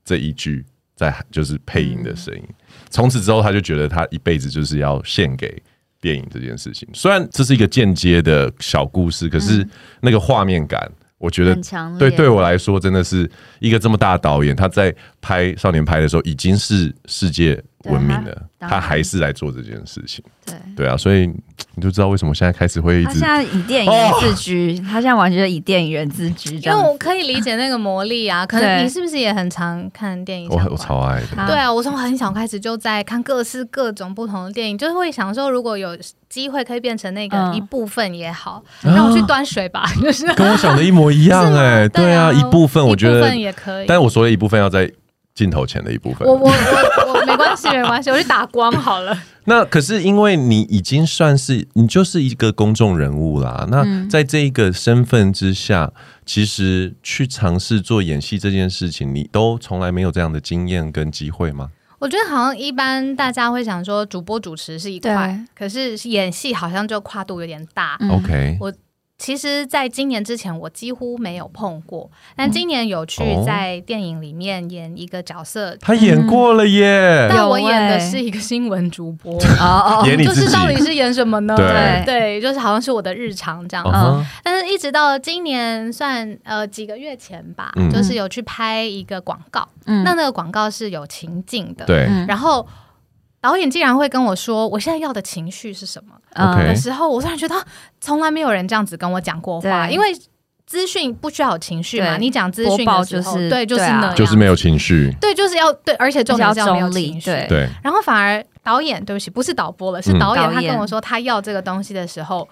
[0.05, 2.43] 这一句，在就是配音的声音。
[2.89, 5.61] 从此之后，他就觉得他一辈子就是要献给
[5.99, 6.87] 电影这件事情。
[6.93, 9.67] 虽然这是一个间接的小故事，可是
[10.01, 10.91] 那个画面感。
[11.17, 11.55] 我觉得
[11.97, 13.27] 对，对我来说，真的是
[13.59, 20.23] 一个这么大的导演，他在拍《少年派》的时候已经是世界闻名了，他还是来做这件事情。
[20.45, 21.25] 对对啊，所以
[21.75, 23.19] 你就知道为什么现在开始会一直。
[23.19, 26.55] 他现在以电影人自居，他现在完全以电影人自居。
[26.57, 30.49] 因为我可以理解那个魔力啊，可能你是不是也很常看电影？
[30.49, 31.45] 我我超爱的。
[31.47, 35.97] 对啊，我从很小开始就在看各式各种不同的电影，就是会想说，如果有
[36.29, 39.85] 机会可以变成那个一部分也好，让我去端水吧。
[40.01, 44.91] 就是跟我想的一模一样哎， 对啊，一部分我觉得也可以，但是我说的一部分要在。
[45.35, 49.15] 镜头前的一部分，我我我我没关系没关系，我去打光好了。
[49.43, 53.67] 那可是因为你已经算是你就是一个公众人物啦。
[53.69, 55.91] 那在这一个身份之下，
[56.25, 61.69] 其实去尝试做演戏这件事情，你都从来没有这样的经验跟机会吗？
[61.99, 67.99] 我觉得好像一般大家会想说，主播主持是一块，可是演戏好像就跨度有点大。
[68.09, 68.71] OK，我。
[69.17, 72.11] 其实，在今年之前，我几乎没有碰过。
[72.35, 77.25] 但今年有去在电影里面演一个角色，他演过了耶。
[77.29, 81.55] 但我演的是一个新闻主播 哦，就是到底是演什么呢？
[81.55, 84.25] 对对，就是好像是我的日常这样子。
[84.43, 89.65] 但是一直到今年，算呃几个月前吧，就是有去拍一个广告。
[89.85, 92.67] 那那个广告是有情境的，对，然后。
[93.45, 96.65] 导演竟然会跟我说：“我现在要的情绪是什么？” Okay.
[96.65, 97.53] 的时候，我突然觉得
[98.01, 99.87] 从来没有人这样子跟我讲过话。
[99.87, 100.07] 因为
[100.65, 107.69] 资讯不需要有情绪嘛，你讲资讯的时候，就是、对，就是那样、啊，就是没有情绪，对，就是要对，而且重点是要没有情绪，对。
[107.83, 112.49] 然后反而导演，对不起，不是导播了，是导演，他跟我说他要这个东西的时候。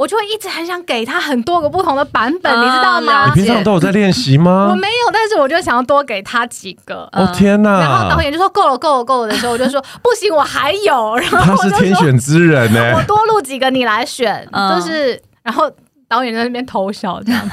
[0.00, 3.26] 嗯我就会一直很想给他很多个不同的版本，你知道吗？
[3.26, 4.68] 你平常都有在练习吗？
[4.72, 7.06] 我没有，但是我就想要多给他几个。
[7.12, 7.80] 哦天哪！
[7.80, 11.16] 然后导演就说够了，够了，够了的时候，我就说不行，我还有。
[11.16, 15.70] 然后他是天选之人呢， 我多录几个你来选， 就是然后
[16.08, 17.50] 导演在那边偷笑这样。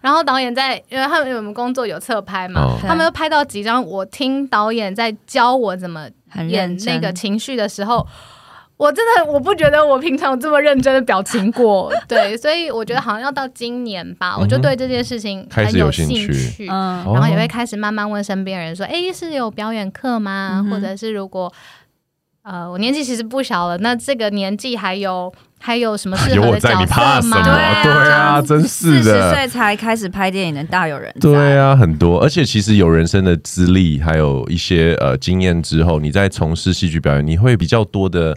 [0.00, 6.08] 然后导演在，因为他们我们工作有侧拍嘛，他们又拍到几张，我听导演在教我怎么
[6.48, 8.06] 演那个情绪的时候。
[8.82, 20.66] 我真的我不觉得我平常有这么认真的表情过，对，所以我觉得好像要到今年吧，我就对这件事情开始有兴趣，嗯，然后也会开始慢慢问身边人说，哎，是有表演课吗？
[20.68, 21.52] 或者是如果，
[22.42, 27.40] 呃，我年纪其实不小了，那这个年纪还有还有什么适合的角色吗？
[27.84, 38.36] 对啊，真是的，四十岁才开始拍电影的大有人在，对啊，很多，而且其实有人生的资历，还有一些呃经验之后，你在从事戏剧表演，你会比较多的。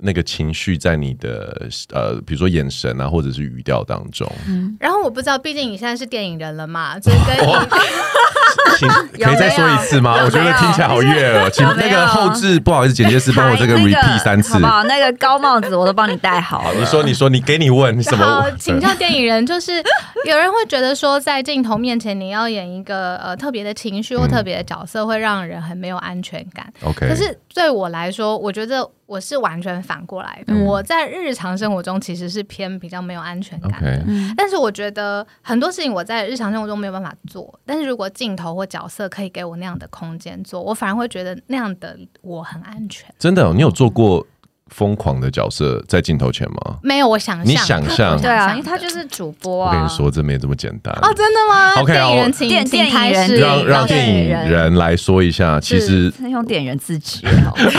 [0.00, 4.30] 那个情绪在你的呃，比如说眼神啊，或者是语调当中。
[4.48, 7.52] 嗯，然后我不知道，毕竟你现在是电影人了嘛，这跟你
[9.24, 10.22] 可以再说一次吗？
[10.24, 11.50] 我觉得听起来好悦耳。
[11.50, 14.84] 请那个后置，不好意思，剪接师帮我这个 repeat 三次，好不好？
[14.84, 16.72] 那个高帽子我都帮你戴好。
[16.74, 18.24] 你说，你说，你给你问你什么？
[18.24, 19.82] 好，请教电影人，就是
[20.26, 26.70] 有人会觉得说，在镜头面前你要演一个呃特别的情绪或特别的角色，会让人很没有安全感。
[26.82, 28.88] OK，可是对我来说，我觉得。
[29.06, 34.04] 我是完全反过来的，嗯、我在日常生活中其实是偏比较没有安全感的.
[34.36, 43.14] 但是我觉得很多事情我在日常生活中没有办法做，但是如果镜头或角色可以给我那样的空间做，我反而会觉得那样的我很安全。
[43.18, 44.26] 真的、哦，你有做过？
[44.70, 46.76] 疯狂的角色在镜头前吗？
[46.82, 47.46] 没有，我想象。
[47.46, 48.20] 你想象？
[48.20, 49.70] 对啊，因为他就是主播啊。
[49.70, 55.60] 我跟你说，这没这么简单哦，真的吗？OK，电影人，请电影人让让电影人来说一下。
[55.60, 57.24] 其实用电影人自己。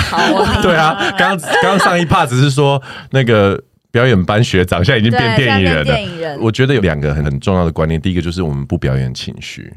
[0.10, 0.18] 好，
[0.64, 5.84] 对啊，刚刚上一 part 只是说那个表演班学长，现在已经变电影人了。
[5.84, 9.74] 电影人，我觉得有两个很很重要的观念，第一个就是我们不表演情绪，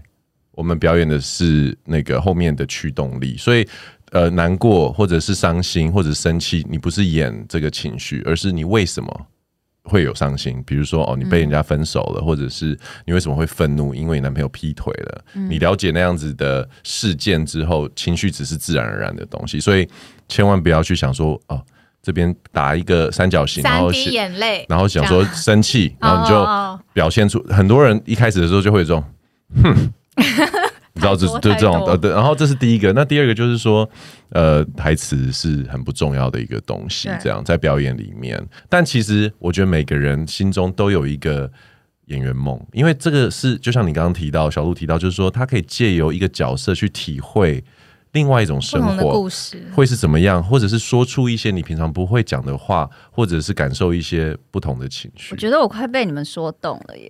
[0.52, 3.66] 我们表演的是那个后面的驱动力，所以。
[4.10, 9.26] 呃，难过或者是伤心或者生气，你不是演这个情绪，而是你为什么
[9.84, 10.62] 会有伤心？
[10.66, 13.94] 比如说，哦，你被人家分手了，嗯、或者是你为什么会愤怒？
[13.94, 15.24] 因为你男朋友劈腿了。
[15.34, 19.88] 嗯、你了解那样子的事件之后，情绪只是自然而然的东西，所以
[20.28, 21.62] 千万不要去想说，哦，
[22.02, 27.40] 这边打一个三角形，然后滴眼泪，然后想说生气，然后你就表现出。
[27.48, 29.04] 很多人一开始的时候就会有这种。
[29.62, 29.92] 哼。
[30.92, 32.10] 你知道，就就这种呃，对。
[32.10, 33.88] 然后这是第一个，那第二个就是说，
[34.30, 38.40] 呃，台词是很不重要的一个东西，这样在表演里面。
[38.68, 41.50] 但其实我觉得每个人心中都有一个
[42.06, 47.62] 演员梦，因为这个是就像你刚刚提到，小鹿提到，就是说他可以借由一个角色去体会。
[48.12, 55.32] 另外一种生活故事会是怎么样，或者是说出一些你平常不会讲的话，或者是感受一些不同的情绪。
[55.32, 57.08] 我觉得我快被你们说动了耶！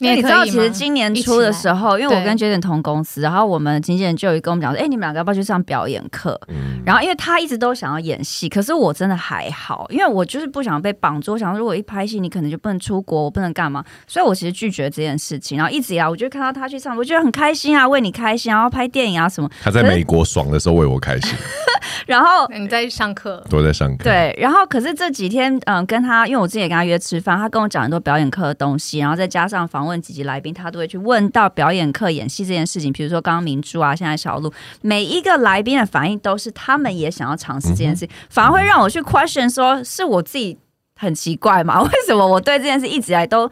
[0.00, 11.32] 因为你知道，其实今年初的时候，因为我跟 Jaden 同公司，然后我们经纪人就有跟我们讲说：“哎、欸，你们两个要不要去上表演课？”嗯、然后因为他一直都想要演戏，可是我真的还好，因为我就是不想被绑住。
[11.32, 15.58] 我想说，如果一拍戏，你可能就不能出国，我不能干嘛，所以我其实拒绝这件事情。
[15.58, 19.50] 然后一直以来，我就看到他去上，我觉得很开心啊，为你开心，然后拍电影啊什么。
[19.62, 20.24] 他在美国。
[20.30, 21.36] 爽的时候为我开心，
[22.06, 24.04] 然后你在上课，都在上课。
[24.04, 32.92] 对，然后可是这几天，嗯，跟他，因为我自己也跟他约吃饭，他跟我讲很多表演课的东西，然后再加上访问问几集来宾，他都会去问到表演课演戏这件事情。
[32.92, 40.56] 比如说刚刚明珠啊，现在小鹿，每一个来宾的反应都是他们也想要尝试这件事，反而会让我去 question 说，是我自己
[40.96, 41.82] 很奇怪吗？
[41.82, 43.50] 为什么我对这件事一直来都。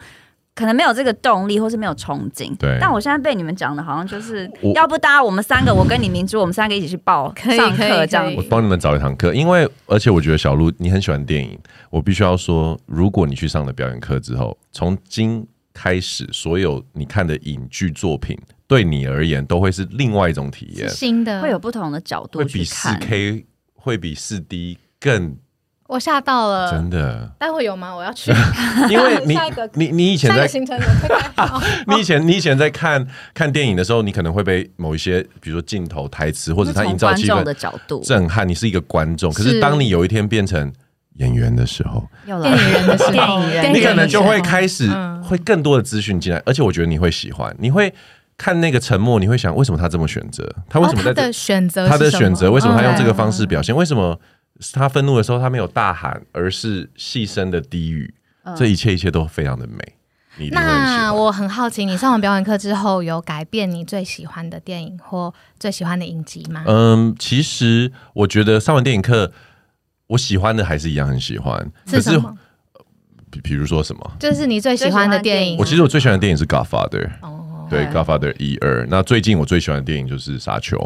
[0.55, 2.53] 可能没有这个动力，或是没有憧憬。
[2.57, 8.35] 对，但我现在被你们讲的，好像就是要不搭我们三个，我跟你明珠，我们三个一起去报上课这样。
[8.35, 11.57] 我帮你们找一堂课，因为而且我觉得小鹿你很喜欢电影，
[11.89, 25.37] 我必须要说，如果你去上了表演课之后，从今开始，所有你看的影剧作品，对你而言都会是另外一种体验，新的，会有不同的角度，会比四 K 会比四 D 更。
[25.87, 27.33] 我吓到了，真的。
[27.39, 27.95] 待会有吗？
[27.95, 28.31] 我要去，
[28.91, 29.35] 因为你
[29.73, 30.45] 你你以前在
[31.87, 38.47] 你以前你以前在看看电影的时候，你可能会被某一些，比如说镜头、台词，或者他营造气氛的角度震撼。
[38.47, 40.71] 你是一个观众，可是当你有一天变成
[41.19, 43.39] 演员的时候，电影人的时候，
[43.71, 44.89] 你可能就会开始
[45.23, 47.93] 会更多的资讯进来，而且我觉得你会喜欢，你会
[48.37, 50.53] 看那个沉默，你会想为什么他这么选择？
[50.69, 51.87] 他为什么在这选择？
[51.87, 53.75] 他的选择为什么他用这个方式表现？
[53.75, 54.19] 为什么？
[54.73, 58.13] 他愤怒的时候，他没有大喊，而是细声的低语。
[58.43, 59.95] 嗯、这一切一切都非常的美。
[60.51, 66.63] 那我很好奇，你上完表演课之后，有改变你最喜欢的电影或最喜欢的影集吗？
[66.65, 69.31] 嗯，其实我觉得上完电影课，
[70.09, 71.71] 我喜欢的还是一样很喜欢。
[71.87, 72.37] 是什么？
[73.31, 74.11] 比比如说什么？
[74.19, 75.57] 就是你最喜欢的电影。
[75.57, 77.07] 我其实我最喜欢的电影是《Godfather》。
[77.21, 78.85] 哦，对，《Godfather》一二。
[78.89, 80.77] 那最近我最喜欢的电影就是《沙丘》。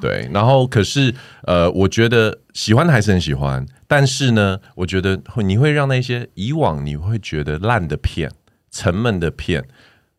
[0.00, 1.14] 对，然后可是
[1.44, 8.30] 呃，我觉得喜欢的还是很喜欢，但是呢，我觉得会你会让那些以往你会觉得烂的片、
[8.70, 9.64] 沉闷的片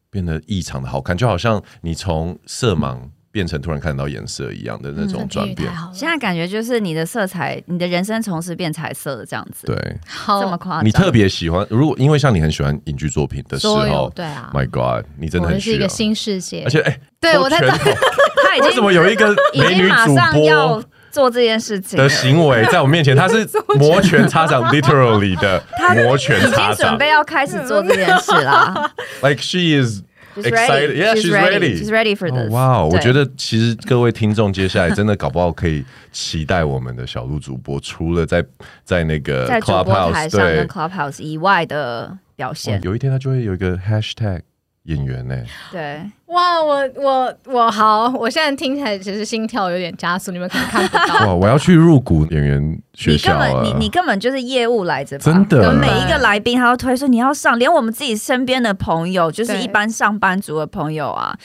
[0.10, 5.72] 变得异常的好看，就好像你从色盲变成突然看到颜色一样的那种转变。
[5.72, 9.68] 嗯、现在感觉就是你的色彩，你的人生从此变彩色的这样子。
[9.68, 10.86] 对，好这么夸张。
[10.86, 17.68] 你特别喜欢，如果因为像你很喜欢影剧作品的时候，对啊，My God，你真的很是一个新世界，而且哎，对我在这。
[18.62, 23.16] 为什么有一个美女主播做这件事情的行为在我面前？
[23.16, 23.48] 他是
[23.80, 25.64] 摩拳擦掌，literally 的
[26.04, 28.92] 摩拳擦掌， 准备要开始做这件事啦。
[29.24, 30.02] Like she is
[30.36, 32.50] excited, yeah, she's ready, she's ready for this.
[32.50, 38.46] Wow，我觉得其实各位听众接下来真的搞不好可以期待我们的小鹿主播，除了在
[38.84, 44.42] 在那个 Clubhouse 对 Clubhouse 以外的表现，有一天他就会有一个 hashtag。
[44.86, 45.46] 演员呢、欸？
[45.72, 51.28] 对，哇，我我我好，我现在听起来其实心跳有点加速，你们可能看不到。
[51.30, 53.48] 哇，我要去入股演员学校了。
[53.48, 55.72] 你根本你你根本就是业务来着，真的。
[55.74, 61.38] 每一个来宾他都推说你要上，连我们自己身边的朋友，就是一般上班族的朋友啊，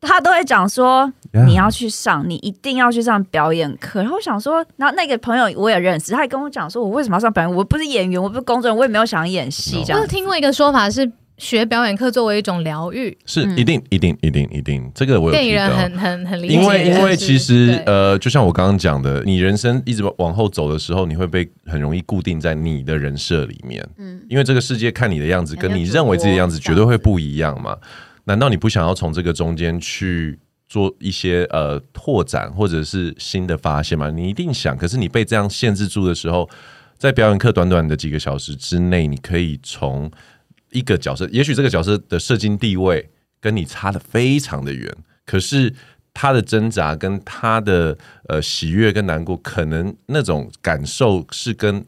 [0.00, 1.12] 他都会讲说
[1.46, 4.00] 你要去上，你一定要去上表演课。
[4.00, 7.56] 然后我想说，然后那个朋友我也认识，他也跟我讲说，我为什么要上表演？
[7.56, 9.84] 我不是演员，我不是工作人员，我也没有想演戏。
[9.86, 11.08] 这样，我听过一个说法是。
[11.44, 16.54] 学表演课作为一种疗愈，是一定一定一定一定，这个我有电影人很很很理解。
[16.54, 23.86] 因为因为其实呃，就像我刚刚讲的，你人生一直往后走的时候，你会被很容易固定在你的人设里面。
[23.98, 27.76] 嗯，因为这个世界看你的样子，跟你认为自己的样子绝对会不一样嘛。
[28.24, 34.10] 难道你不想要从这个中间去做一些呃拓展，或者是新的发现吗？
[34.10, 36.48] 你一定想，可是你被这样限制住的时候，
[36.96, 40.10] 在表演课短短的几个小时之内，你可以从。
[40.74, 43.08] 一个角色，也许这个角色的射精地位
[43.40, 44.94] 跟你差的非常的远，
[45.24, 45.72] 可是
[46.12, 47.96] 他的挣扎跟他的
[48.28, 51.82] 呃喜悦跟难过，可能那种感受是跟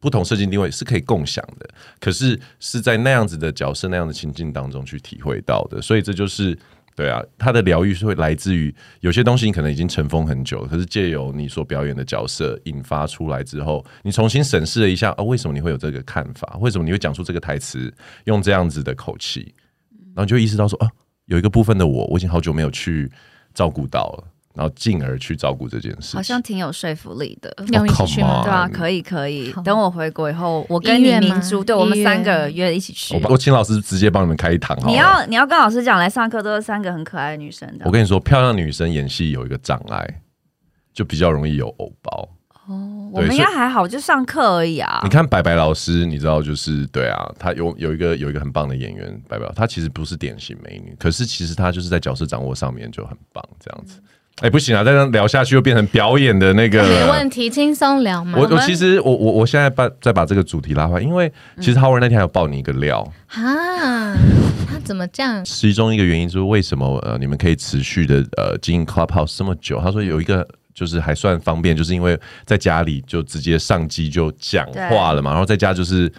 [0.00, 1.66] 不同射精地位是可以共享的，
[1.98, 6.58] 可是是在那样子的角色那样的情境当中去体会到的，所以这就是。
[6.94, 16.58] 对啊，他的疗愈是会来自于有些东西，你可能已经尘封很久，可是借由你所表演的角色引发出来之后，你重新审视了一下，啊，为什么你会有这个看法？
[16.60, 17.92] 为什么你会讲出这个台词，
[18.24, 19.54] 用这样子的口气，
[20.14, 20.90] 然后就意识到说，啊，
[21.24, 23.10] 有一个部分的我，我已经好久没有去
[23.54, 24.24] 照顾到了。
[24.54, 27.54] 然后进而去照顾这件事，好像挺有说服力的。
[27.72, 28.42] 要一起去吗？
[28.44, 29.50] 对啊，可以可以。
[29.64, 33.14] 等我回国以后，我跟你明珠，对我们三个约一起去。
[33.16, 34.76] 我我请老师直接帮你们开一堂。
[34.86, 37.66] 你要你要跟老师讲，来上课都是三个很可爱的女生。
[37.84, 40.20] 我跟你说，漂亮女生演戏有一个障碍，
[40.92, 42.28] 就比较容易有偶包。
[42.68, 45.00] 哦，我们应该还好，就上课而已啊。
[45.02, 54.00] 你看白白老师，你知道就是对啊，她有有一个有一个很棒的演员白白，她其实不是典型美女，可是其实她就是在角色掌握上面就很棒，这样子。
[54.40, 54.82] 哎，不行啊！
[54.82, 56.82] 再这样聊下去，又变成表演的那个。
[56.82, 58.36] 没问题，轻松聊嘛。
[58.38, 64.16] 我我其实我我我现在把再把这个主题拉回来，因为其实 Howard 那天还有爆你一个料啊，
[64.66, 65.44] 他怎么这样？
[65.44, 69.78] 其中一个原因就是为什么呃你们可以持续的呃经营 Clubhouse 这么久？
[69.80, 76.12] 他说有一个就是还算方便，就是因为在家里就直接上机就讲话了嘛，然后在家就是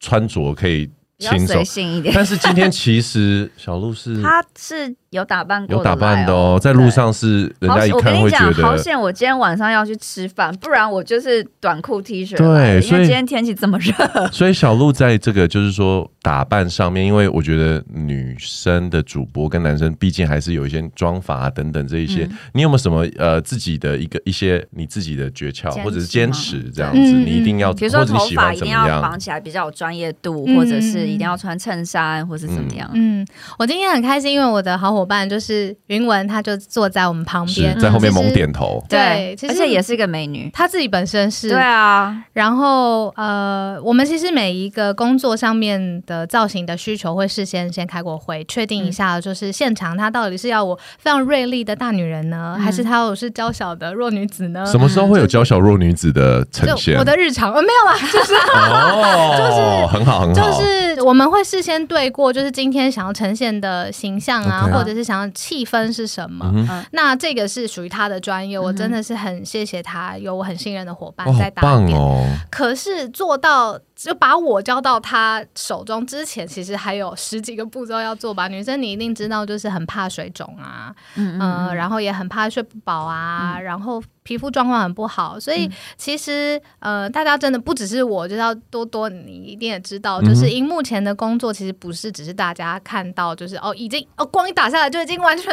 [0.00, 2.12] 穿着可以轻松一点。
[2.12, 4.96] 但是今天其实小鹿是 他是。
[5.10, 8.62] 有打扮过，有打扮的哦，在路上是人家一看会觉得。
[8.62, 12.36] 好险，我今天晚上要去吃饭，不然我就是短裤 T 恤。
[12.36, 13.92] 对，因为今天天气这么热，
[14.30, 22.28] 所以小鹿在这个就是说打扮上面，因为我觉得女生的主播跟男生毕竟还是有一些妆法啊等等这一些。
[22.52, 27.00] 你有没有什么呃自己的一个一些你自己的诀窍，或者是坚持这样子？
[27.00, 32.90] 你一定要，比如说头发一定要绑起来比较有专业度，或者是一定要穿衬衫，或者怎么样？
[32.92, 33.26] 嗯，
[33.58, 38.84] 我今天很开心，因为我的好伙伴就是云文，她就坐在我们旁边，在后面猛点头。
[38.88, 41.48] 对，而且也是一个美女，她自己本身是。
[41.48, 42.24] 对啊。
[42.32, 54.66] 然后呃，我们其实每一个工作上面的造型的需求会事先先开过会，确定一下，就是现场她到底是要我非常锐利的大女人呢，还是她要我是娇小的弱女子呢？
[54.66, 56.98] 什么时候会有娇小弱女子的呈现？
[56.98, 65.28] 我的日常呃没有啊， 就是哦，就是很好很好，就是我们会事先对过，就是今天想要呈现的形象啊，或者是想要。
[65.38, 66.50] 气氛是什么？
[66.52, 71.96] 嗯、那这个是属于他的专业，我真的是很谢谢他，有我很信任的伙伴在打点。
[71.96, 78.46] 哦哦、可是做到就把我交到他手中之前，其实还有十几个步骤要做吧？
[78.46, 95.18] 女生你一定知道，就是很怕水肿啊，嗯，嗯，呃，然后也很怕睡不饱啊，嗯、然后皮肤状况很不好，所以其实呃，大家真的不只是我，就要多多，你一定也知道，就是荧幕前的工作其实不是只是大家看到，就是哦，已经哦，光一打下来就已经。
[95.18, 95.52] 完全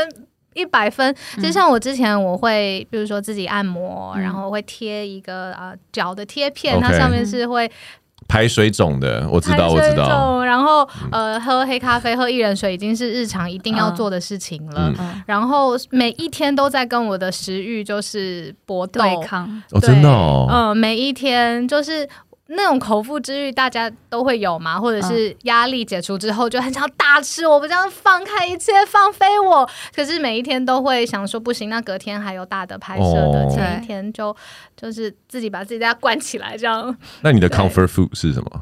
[0.53, 7.69] 一百分，就像我之前我会，比如说自己按摩，嗯、然后会贴一个啊脚的贴片它上面是会
[8.28, 10.43] 排水肿的，我知道我知道。
[10.43, 14.93] 然后呃，喝黑咖啡、喝薏仁水已经是日常一定要做的事情了。
[14.99, 22.07] 嗯、然后每一天都在跟我的食欲就是搏斗对抗，哦，真的哦，嗯，每一天就是。
[22.47, 24.79] 那种口腹之欲大家都会有吗？
[24.79, 29.67] 或者是压力解除之后就很想大吃，我不这样放开一切放飞我。
[29.95, 34.35] 可是每一天都会想说不行，那隔天还有大的拍摄的，前一天就
[34.77, 36.95] 就是自己把自己在家关起来这样。
[37.21, 38.61] 那你的 comfort food 是什么？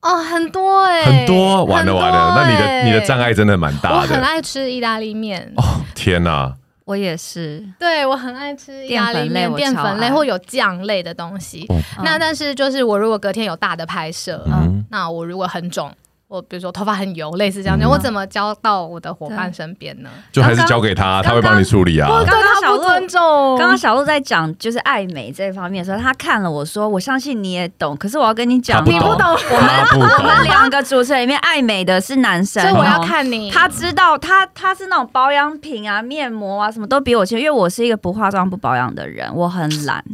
[0.00, 3.96] 哦，很多哎，很多，完了完了，那你的你的障碍真的蛮大的。
[3.96, 5.52] 我很爱吃意大利面。
[5.56, 6.54] 哦，天哪！
[6.88, 11.66] 我也是，对我很爱吃意大利面，淀粉类或有酱类的东西。
[11.68, 15.92] 嗯、那但是就是我如果隔天有大的拍摄，嗯、那我如果很肿。
[16.28, 20.10] 我比如说头发很油，类似这样子，嗯、我怎么交到我的伙伴身边呢？
[20.30, 22.06] 就还是交给他，他会帮你处理啊。
[22.06, 27.96] 刚刚小鹿尊重，刚刚小鹿在讲就是爱美这方面的时候，他看了我说，我相信你也懂。
[27.96, 29.26] 可是我要跟你讲，你不懂。
[29.26, 33.50] 我们我们两个主持人里面爱美的是男生，所以我要看你。
[33.50, 40.04] 他知道他他是那种保养品啊、面膜啊什么都比我清，因为我是一个不化妆不保养的人，我很懒。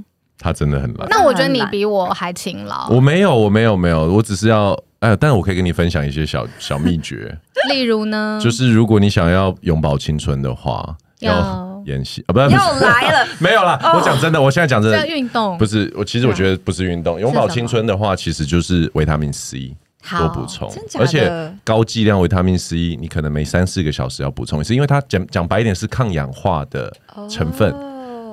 [0.45, 1.09] 他真的很懒。
[1.09, 2.87] 那我觉得你比我还勤劳。
[2.91, 4.79] 我没有，我没有，没有，我只是要。
[5.01, 7.35] 哎，但是我可以跟你分享一些小小秘诀。
[7.71, 8.39] 例如呢？
[8.43, 13.79] 就是如果你想要永葆青春的话，要演戏啊，不是又来了， 没有啦。
[13.95, 16.05] 我讲真的，我现在讲真的，运动不是我。
[16.05, 19.75] 其实我觉得不是运动，永葆青春的话，其实就是维他命 C
[20.11, 21.31] 多补充，而且
[21.63, 26.91] 高剂量维他命 C，你可能每三四个小时要补充一次，因为它讲讲白一点是抗氧化的
[27.29, 27.75] 成分。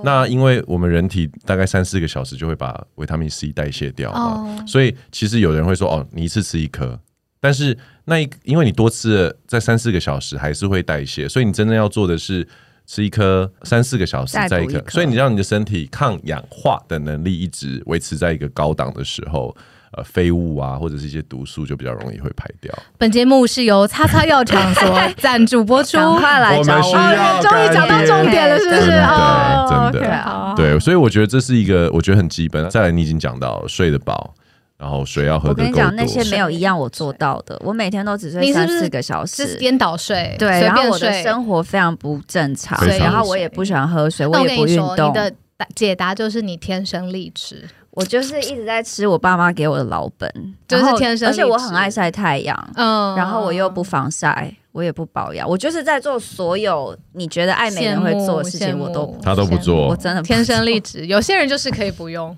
[0.04, 4.68] 那因为我们人体大概三四个小时就会把维他命 C 代谢掉嘛，oh.
[4.68, 6.99] 所以其实有人会说哦，你一次吃一颗，
[7.39, 12.47] 但是那一因为你多吃了，在三四个小时还是会代谢，所以你真正要做的是
[12.86, 19.56] 吃一颗三四个小时再一颗，所以你让你的身体抗氧化的能力一直维持在一个高档的时候。
[19.98, 22.74] 呃，废物啊，或者是一些毒素，就比较容易会排掉。
[22.98, 27.42] 本节目是由叉叉药厂所 赞助播出，快来找我！
[27.42, 28.86] 终于讲到重点了，是不是？
[28.86, 32.70] 对，真的，对，所以我觉得这是一个，我觉得很基本。
[32.70, 34.34] 再来，你已经讲到睡得饱，
[34.78, 35.52] 然后水要喝的。
[35.52, 37.60] 我跟你讲，那些没有一样我做到的。
[37.62, 40.34] 我每天都只睡三四个小时，是颠倒睡。
[40.39, 45.10] 对，然后我的生活非常不正常，然后我也不喜欢喝水，我也不运动。
[45.10, 45.34] 你的
[45.76, 47.68] 解答就是你天生丽质。
[47.92, 50.30] 我就是一直在吃我爸妈给我的老本，
[50.68, 51.28] 就是天生。
[51.28, 61.06] 而且我很爱晒太阳，嗯，然后我又不防晒，我也不保养，我就是在做所有你觉得爱美人会做的事情，我都他都不做，我真的天生丽质。
[61.12, 62.36] 有些人就是可以不用。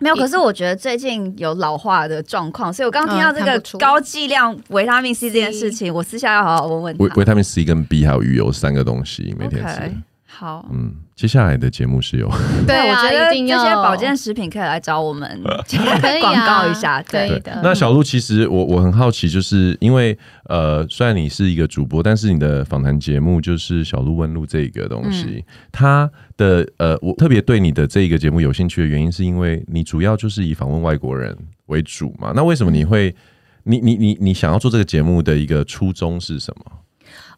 [0.00, 6.96] 没有，可是我觉得最近有老化的状况，所以我刚刚听到这个高剂量维他命 C 这件事情，我私下要好好问问。
[6.98, 9.92] 维维他命 C 跟 B 还有鱼油三个东西，每天吃。
[10.24, 12.28] 好，嗯，接下来的节目是有，
[12.64, 15.28] 对，我觉得这些保健食品可以来找我们，
[16.20, 17.60] 广告一下，对的。
[17.60, 32.32] 那小鹿，其实我我很好奇，就是因为呃，虽然你是一个主播，但是你的访谈节目就是小鹿问路这个东西，它的呃，我特别对你的这一个节目有兴趣的原因，是因为你主要就是以访问外国人为主嘛。
[32.32, 33.12] 那为什么你会，
[33.64, 36.64] 你你你你想要做这个节目的一个初衷是什么？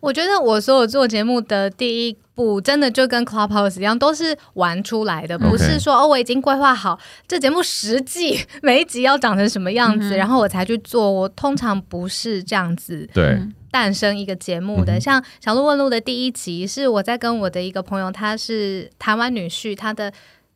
[0.00, 6.98] 我觉得我所有做节目的第一步，真的就跟 Clubhouse 一样，都是玩出来的，不是说哦，我已经规划好
[7.28, 11.12] 这节目实际每一集要长成什么样子，然后我才去做。
[11.12, 13.38] 我通常不是这样子对
[13.70, 14.98] 诞生一个节目的。
[14.98, 20.10] 像小鹿问路的第一集，是我在跟我的一个朋友，他是台湾女婿，他的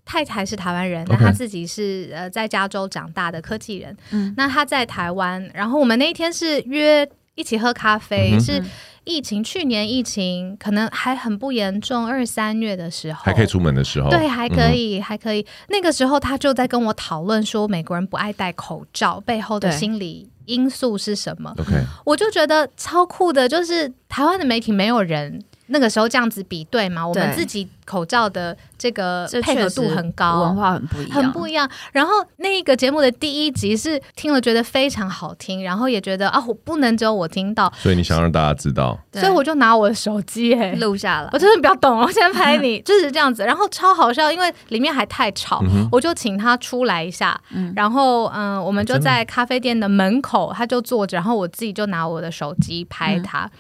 [0.07, 3.95] 太太是台湾人，那他自己是呃在加州长大的科技人。
[4.11, 8.65] 嗯那他在台湾，然后我们那一天是约一起喝咖啡，是。
[9.05, 15.47] 疫情去年疫情可能还很不严重，二三月的时候还可以出门的时候，对，还可以，嗯、还可以。
[15.69, 21.73] 那个时候他就在跟我讨论说，美国人不爱戴口罩背后的心理因素是什么？OK，
[22.05, 25.43] 我就觉得超酷的，就是台湾的媒体没有人。
[25.67, 31.71] 那个时候这样子比对嘛，我们自己口罩的这个配合度很高，文化很不一样，很不一样。
[31.93, 41.31] 然后那个节目的第一集是听了觉得非常好听，然后也觉得啊，我不能只有我听到，所以你想让大家知道，所以我就拿我的手机哎录下了。
[41.33, 53.45] 我真的比较懂，我现在拍你 就是这样子，然后超好笑，因为里面还太吵，嗯、我就请他出来一下，嗯、然后嗯，我们就在咖啡店的门口，他就坐着，然后我自己就拿我的手机拍他。
[53.45, 53.51] 嗯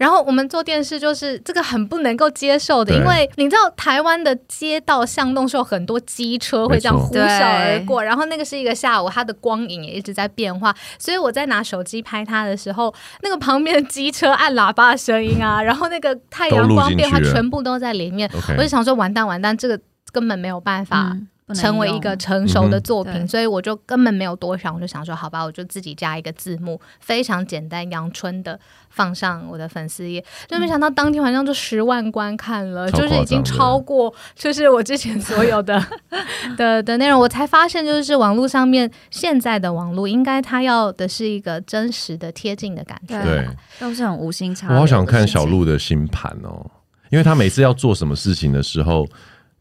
[0.00, 19.78] 然后我们做电视就是这个很不能够接受的，因为你知道台湾的街道巷弄是有很多机车会这样呼啸而过，然后那个是一个下午，它的光影也一直在变化，所以我在拿手机拍它的时候，那个旁边的机车按喇叭的声音啊，然后那个太阳光变化全部都在里面，我就想说完蛋完蛋，这个
[20.12, 21.14] 根本没有办法。
[21.54, 35.82] 成为一个成熟的作品，所以我就根本没有多想，我就想说，好吧，我就自己加一个字幕，非常简单阳春的放上我的粉丝页，就没想到当天晚上就十万观看了，就是已经超过就是我之前所有的
[36.56, 43.48] 的的内容，我才发现就是网络上面现在的网络应该他要的是一个真实的贴近的感觉，对，
[43.78, 44.72] 都是很无心插。
[44.72, 46.70] 我好想看小鹿的星盘哦，
[47.10, 49.06] 因为他每次要做什么事情的时候。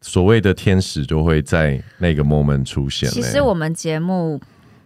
[0.01, 3.09] 所谓的天使就会在那个 moment 出现。
[3.09, 4.39] 其实我们节目。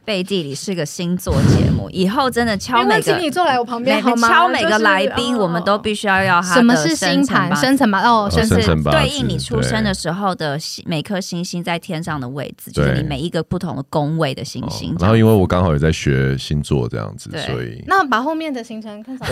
[0.06, 4.28] 背地里是个星座节目，以后真的敲每个，请你坐来我旁边好吗？
[4.28, 8.84] 敲每个来宾，我们都必须要要他的什么是星盘、生辰八哦，生辰。
[8.84, 14.94] 对应你出生的时候的每颗星星在天上的位置，就是你每一个不同的宫位的星星。
[15.00, 19.28] 然后因为我刚好也在学星座这样子，所以那把后面的行程看上。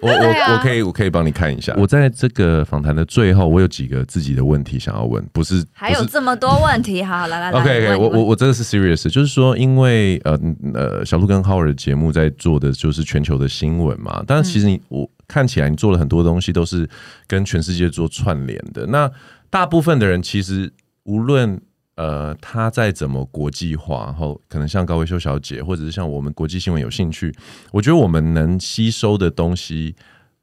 [0.00, 1.72] 我我我可以我可以帮你看一下。
[1.76, 7.04] 我在这个访谈的最后，我有几个自己的问题想要问，不是还有这么多问题？
[7.04, 9.11] 好，来来来，OK OK，我我我真的是 serious。
[9.12, 10.36] 就是说，因为呃
[10.74, 14.24] 呃，小鹿跟浩尔的节目在做的就是全球的新闻嘛。
[14.26, 16.88] 但是其实你我看起来，你做了很多东西都是
[17.26, 18.86] 跟全世界做串联的。
[18.86, 19.08] 那
[19.50, 20.72] 大部分的人其实
[21.04, 21.60] 无论
[21.96, 27.32] 呃他再怎么国际化，然后可能像高维修小姐，或者是像我们国际新闻有兴趣，
[27.70, 29.94] 我觉得我们能吸收的东西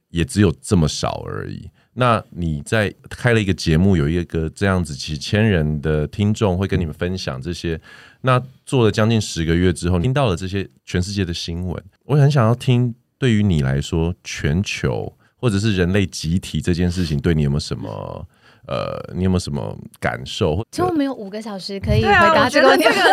[0.10, 1.70] 也只有这么少而已。
[1.94, 7.82] 那你在开了一个节目，有一个这样子几千人的听众会跟你们分享这些。
[8.22, 18.28] 那做了将近十个月之后，听到了这些全世界的新闻，我很想要听，对于你来说，全球或者是人类集体这件事情，对你有没有什么？
[18.68, 20.64] 呃，你有没有什么感受？
[20.70, 23.10] 其实我们有五个小时可以回答这个这个这 个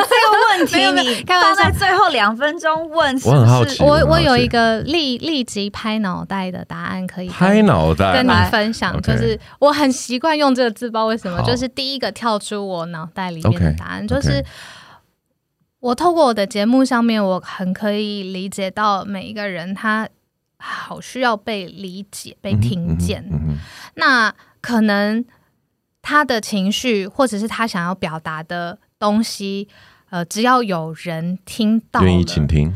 [0.50, 1.02] 问题。
[1.02, 3.82] 你放在最后两分钟问，我很好奇。
[3.82, 14.44] 我我有一个立立即拍脑袋的答案可以拍脑袋跟你分享，就是我很习惯用这个字，不知道为什么，就是第一个跳出我脑袋里面的答案，就是。
[15.87, 20.09] 我透过我的节目上面，我很可以理解到每一个人他
[20.59, 23.24] 好需要被理解、被听见。
[23.95, 25.24] 那可能
[26.03, 29.68] 他的情绪，或者是他想要表达的东西，
[30.11, 32.74] 呃，只要有人听到，愿意倾听，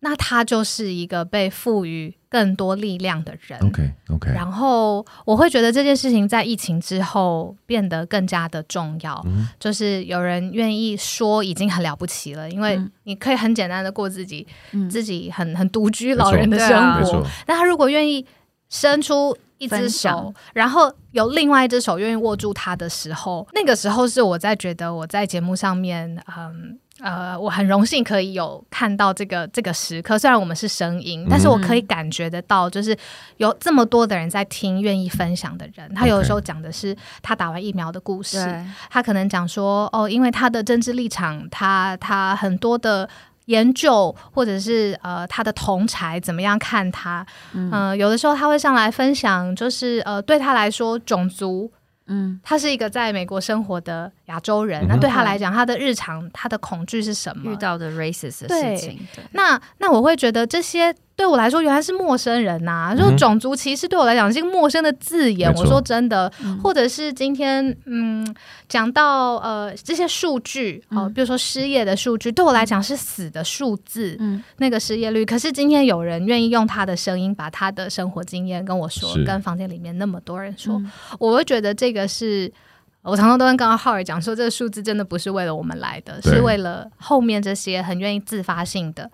[0.00, 3.60] 那他就是一个被赋予更多力量的人。
[3.60, 4.30] OK OK。
[4.32, 17.26] 然后我会觉得这件事情在疫情之后变得更加的重要，嗯、就是有人愿意说已经很了不起了，因为你可以很简单的过自己、嗯、自己很很独居老人的生活。
[17.46, 18.24] 那他如果愿意
[18.68, 30.18] 伸出一只手，然后有另外一只手愿意握住他的时候，那个时候是我在觉得我在节目上面，嗯呃，我很荣幸可以有看到这个这个时刻。
[30.18, 32.96] 虽然我们是声音，但是我可以感觉得到，就是
[33.38, 35.92] 有这么多的人在听，愿意分享的人。
[35.94, 43.08] 他有的时候讲的是他打完疫苗的故事，他可能讲说哦，因为他的政治立场，他他很多的。
[43.46, 47.26] 研究或者是呃他的同才怎么样看他？
[47.52, 51.68] 嗯、呃，有的时候他会上来分享，就是呃对他来说种族，
[52.10, 57.50] 嗯，他是一个在美国生活的亚洲人，嗯、那对他来讲，他的日常他的恐惧是什么？
[57.50, 59.00] 遇到的 racist 的事情。
[59.32, 60.94] 那那我会觉得这些。
[61.20, 62.96] 对我来说，原来是陌生人呐、啊！
[62.96, 65.52] 就种族歧视对我来讲是一个陌生的字眼。
[65.52, 68.26] 我说真的，或者是今天，嗯，
[68.66, 74.16] 讲到呃这些数据哦、呃，比如说失业的数据，对我来讲是死的数字。
[74.18, 80.82] 嗯，那个失业率，可是今天有人愿意用他的声音，把他的生活经验跟我说，跟房间里面那么多人说，
[81.18, 82.50] 我会觉得这个是
[83.02, 89.10] 我常常都跟刚刚浩尔讲说，这个数字真的不是为了我们来的，是为了后面这些很愿意自发性的。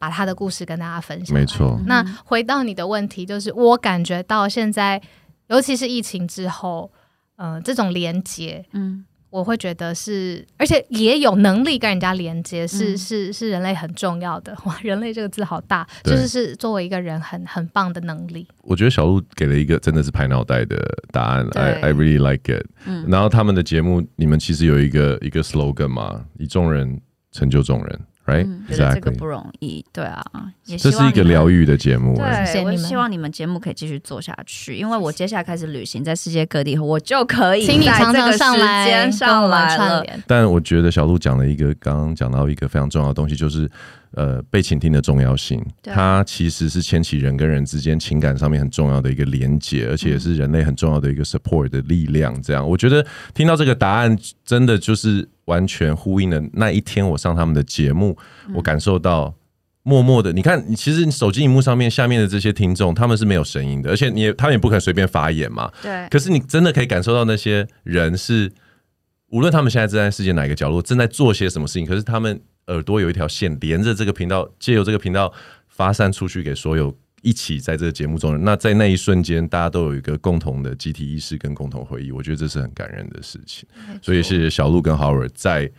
[0.00, 1.38] 把他的故事跟大家分享。
[1.38, 1.78] 没错。
[1.84, 5.00] 那回到你的问题，就是我感觉到现在，
[5.48, 6.90] 尤其是疫情之后，
[7.36, 14.56] 嗯、呃，这种连接，嗯，我会觉得是，而且也有能力跟人家连接，是、嗯、是是人类很重要的。
[14.64, 18.48] 哇，人类这个字好大，就是是作为一个人很很棒的能力。
[18.62, 20.76] 我觉得小鹿给了一个真的是拍脑袋的
[21.12, 22.66] 答案，I I really like it。
[22.86, 23.06] 嗯。
[23.10, 26.98] 然后他们的节目，你们其实有一个一个 slogan 嘛，以众人
[27.32, 28.00] 成就众人。
[28.30, 28.46] Right?
[28.46, 30.22] 嗯，觉得这个不容易，对啊，
[30.66, 32.14] 也这是一个疗愈的节目。
[32.16, 40.04] 对，我希望你们节目可以继续做下去，因为我接下来开始旅行，在世界各地，我就可以请你常常上来上来了。
[40.26, 43.68] 但我觉得小鹿讲了一个，刚刚讲到一个非常重要的东西，就是。
[44.14, 52.34] 呃，被倾听的重要性，它其实是牵起人跟人之间情感上面很重要的一个连接，而且也是人类很重要的一个 support 的力量。
[52.42, 58.18] 这样，我觉得听到这个答案，真的就是完全呼应了那一天我上他们的节目，
[58.52, 59.32] 我感受到
[59.84, 65.70] 默默的，你看，你其实你手机荧幕上面下面的这些听众，他们是没有声音的，而且你也他们也不可能随便发言嘛。
[65.80, 66.08] 对。
[66.10, 68.50] 可是你真的可以感受到那些人是，
[69.28, 72.40] 无论他们现在正在世界哪一个角落，正在做些什么事情，可是他们。
[72.72, 75.32] 耳朵有一条线连着这个频道，借由这个频道
[75.68, 78.44] 发散出去给所有一起在这个节目中的人。
[78.44, 83.68] 那在那一瞬间，大家都有一个共同的集体意识跟共同回忆，我觉得这是很感人的事情。
[84.02, 85.70] 所以谢谢小鹿跟 Howard 在。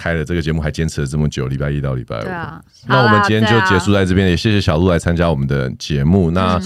[0.00, 2.28] 开了这个节目还坚持了这么久，礼拜一到礼拜五。
[2.30, 6.30] 啊、那我们今天就结束在这边，也谢谢小鹿来参加我们的节目。
[6.30, 6.58] 那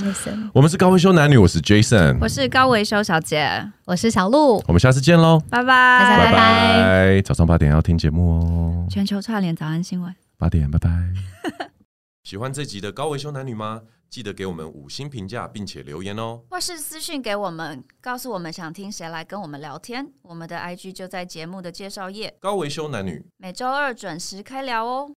[0.53, 4.63] 我们是高维修男女，我是 Jason，我是高维修小姐，我是小鹿。
[4.69, 7.23] 我们下次见喽，拜拜拜拜。
[7.23, 8.87] 早上八点要听节目哦。
[8.89, 10.91] 全球串联早安新闻，八点拜拜。
[12.23, 13.81] 喜欢这集的高维修男女吗？
[14.15, 20.09] 记得给我们五星评价，并且留言哦，或是私讯给我们，告诉我们想听谁来跟我们聊天。
[20.23, 22.33] 我们的 IG 就在节目的介绍页。
[22.39, 25.13] 高维修男女，每周二准时开聊哦。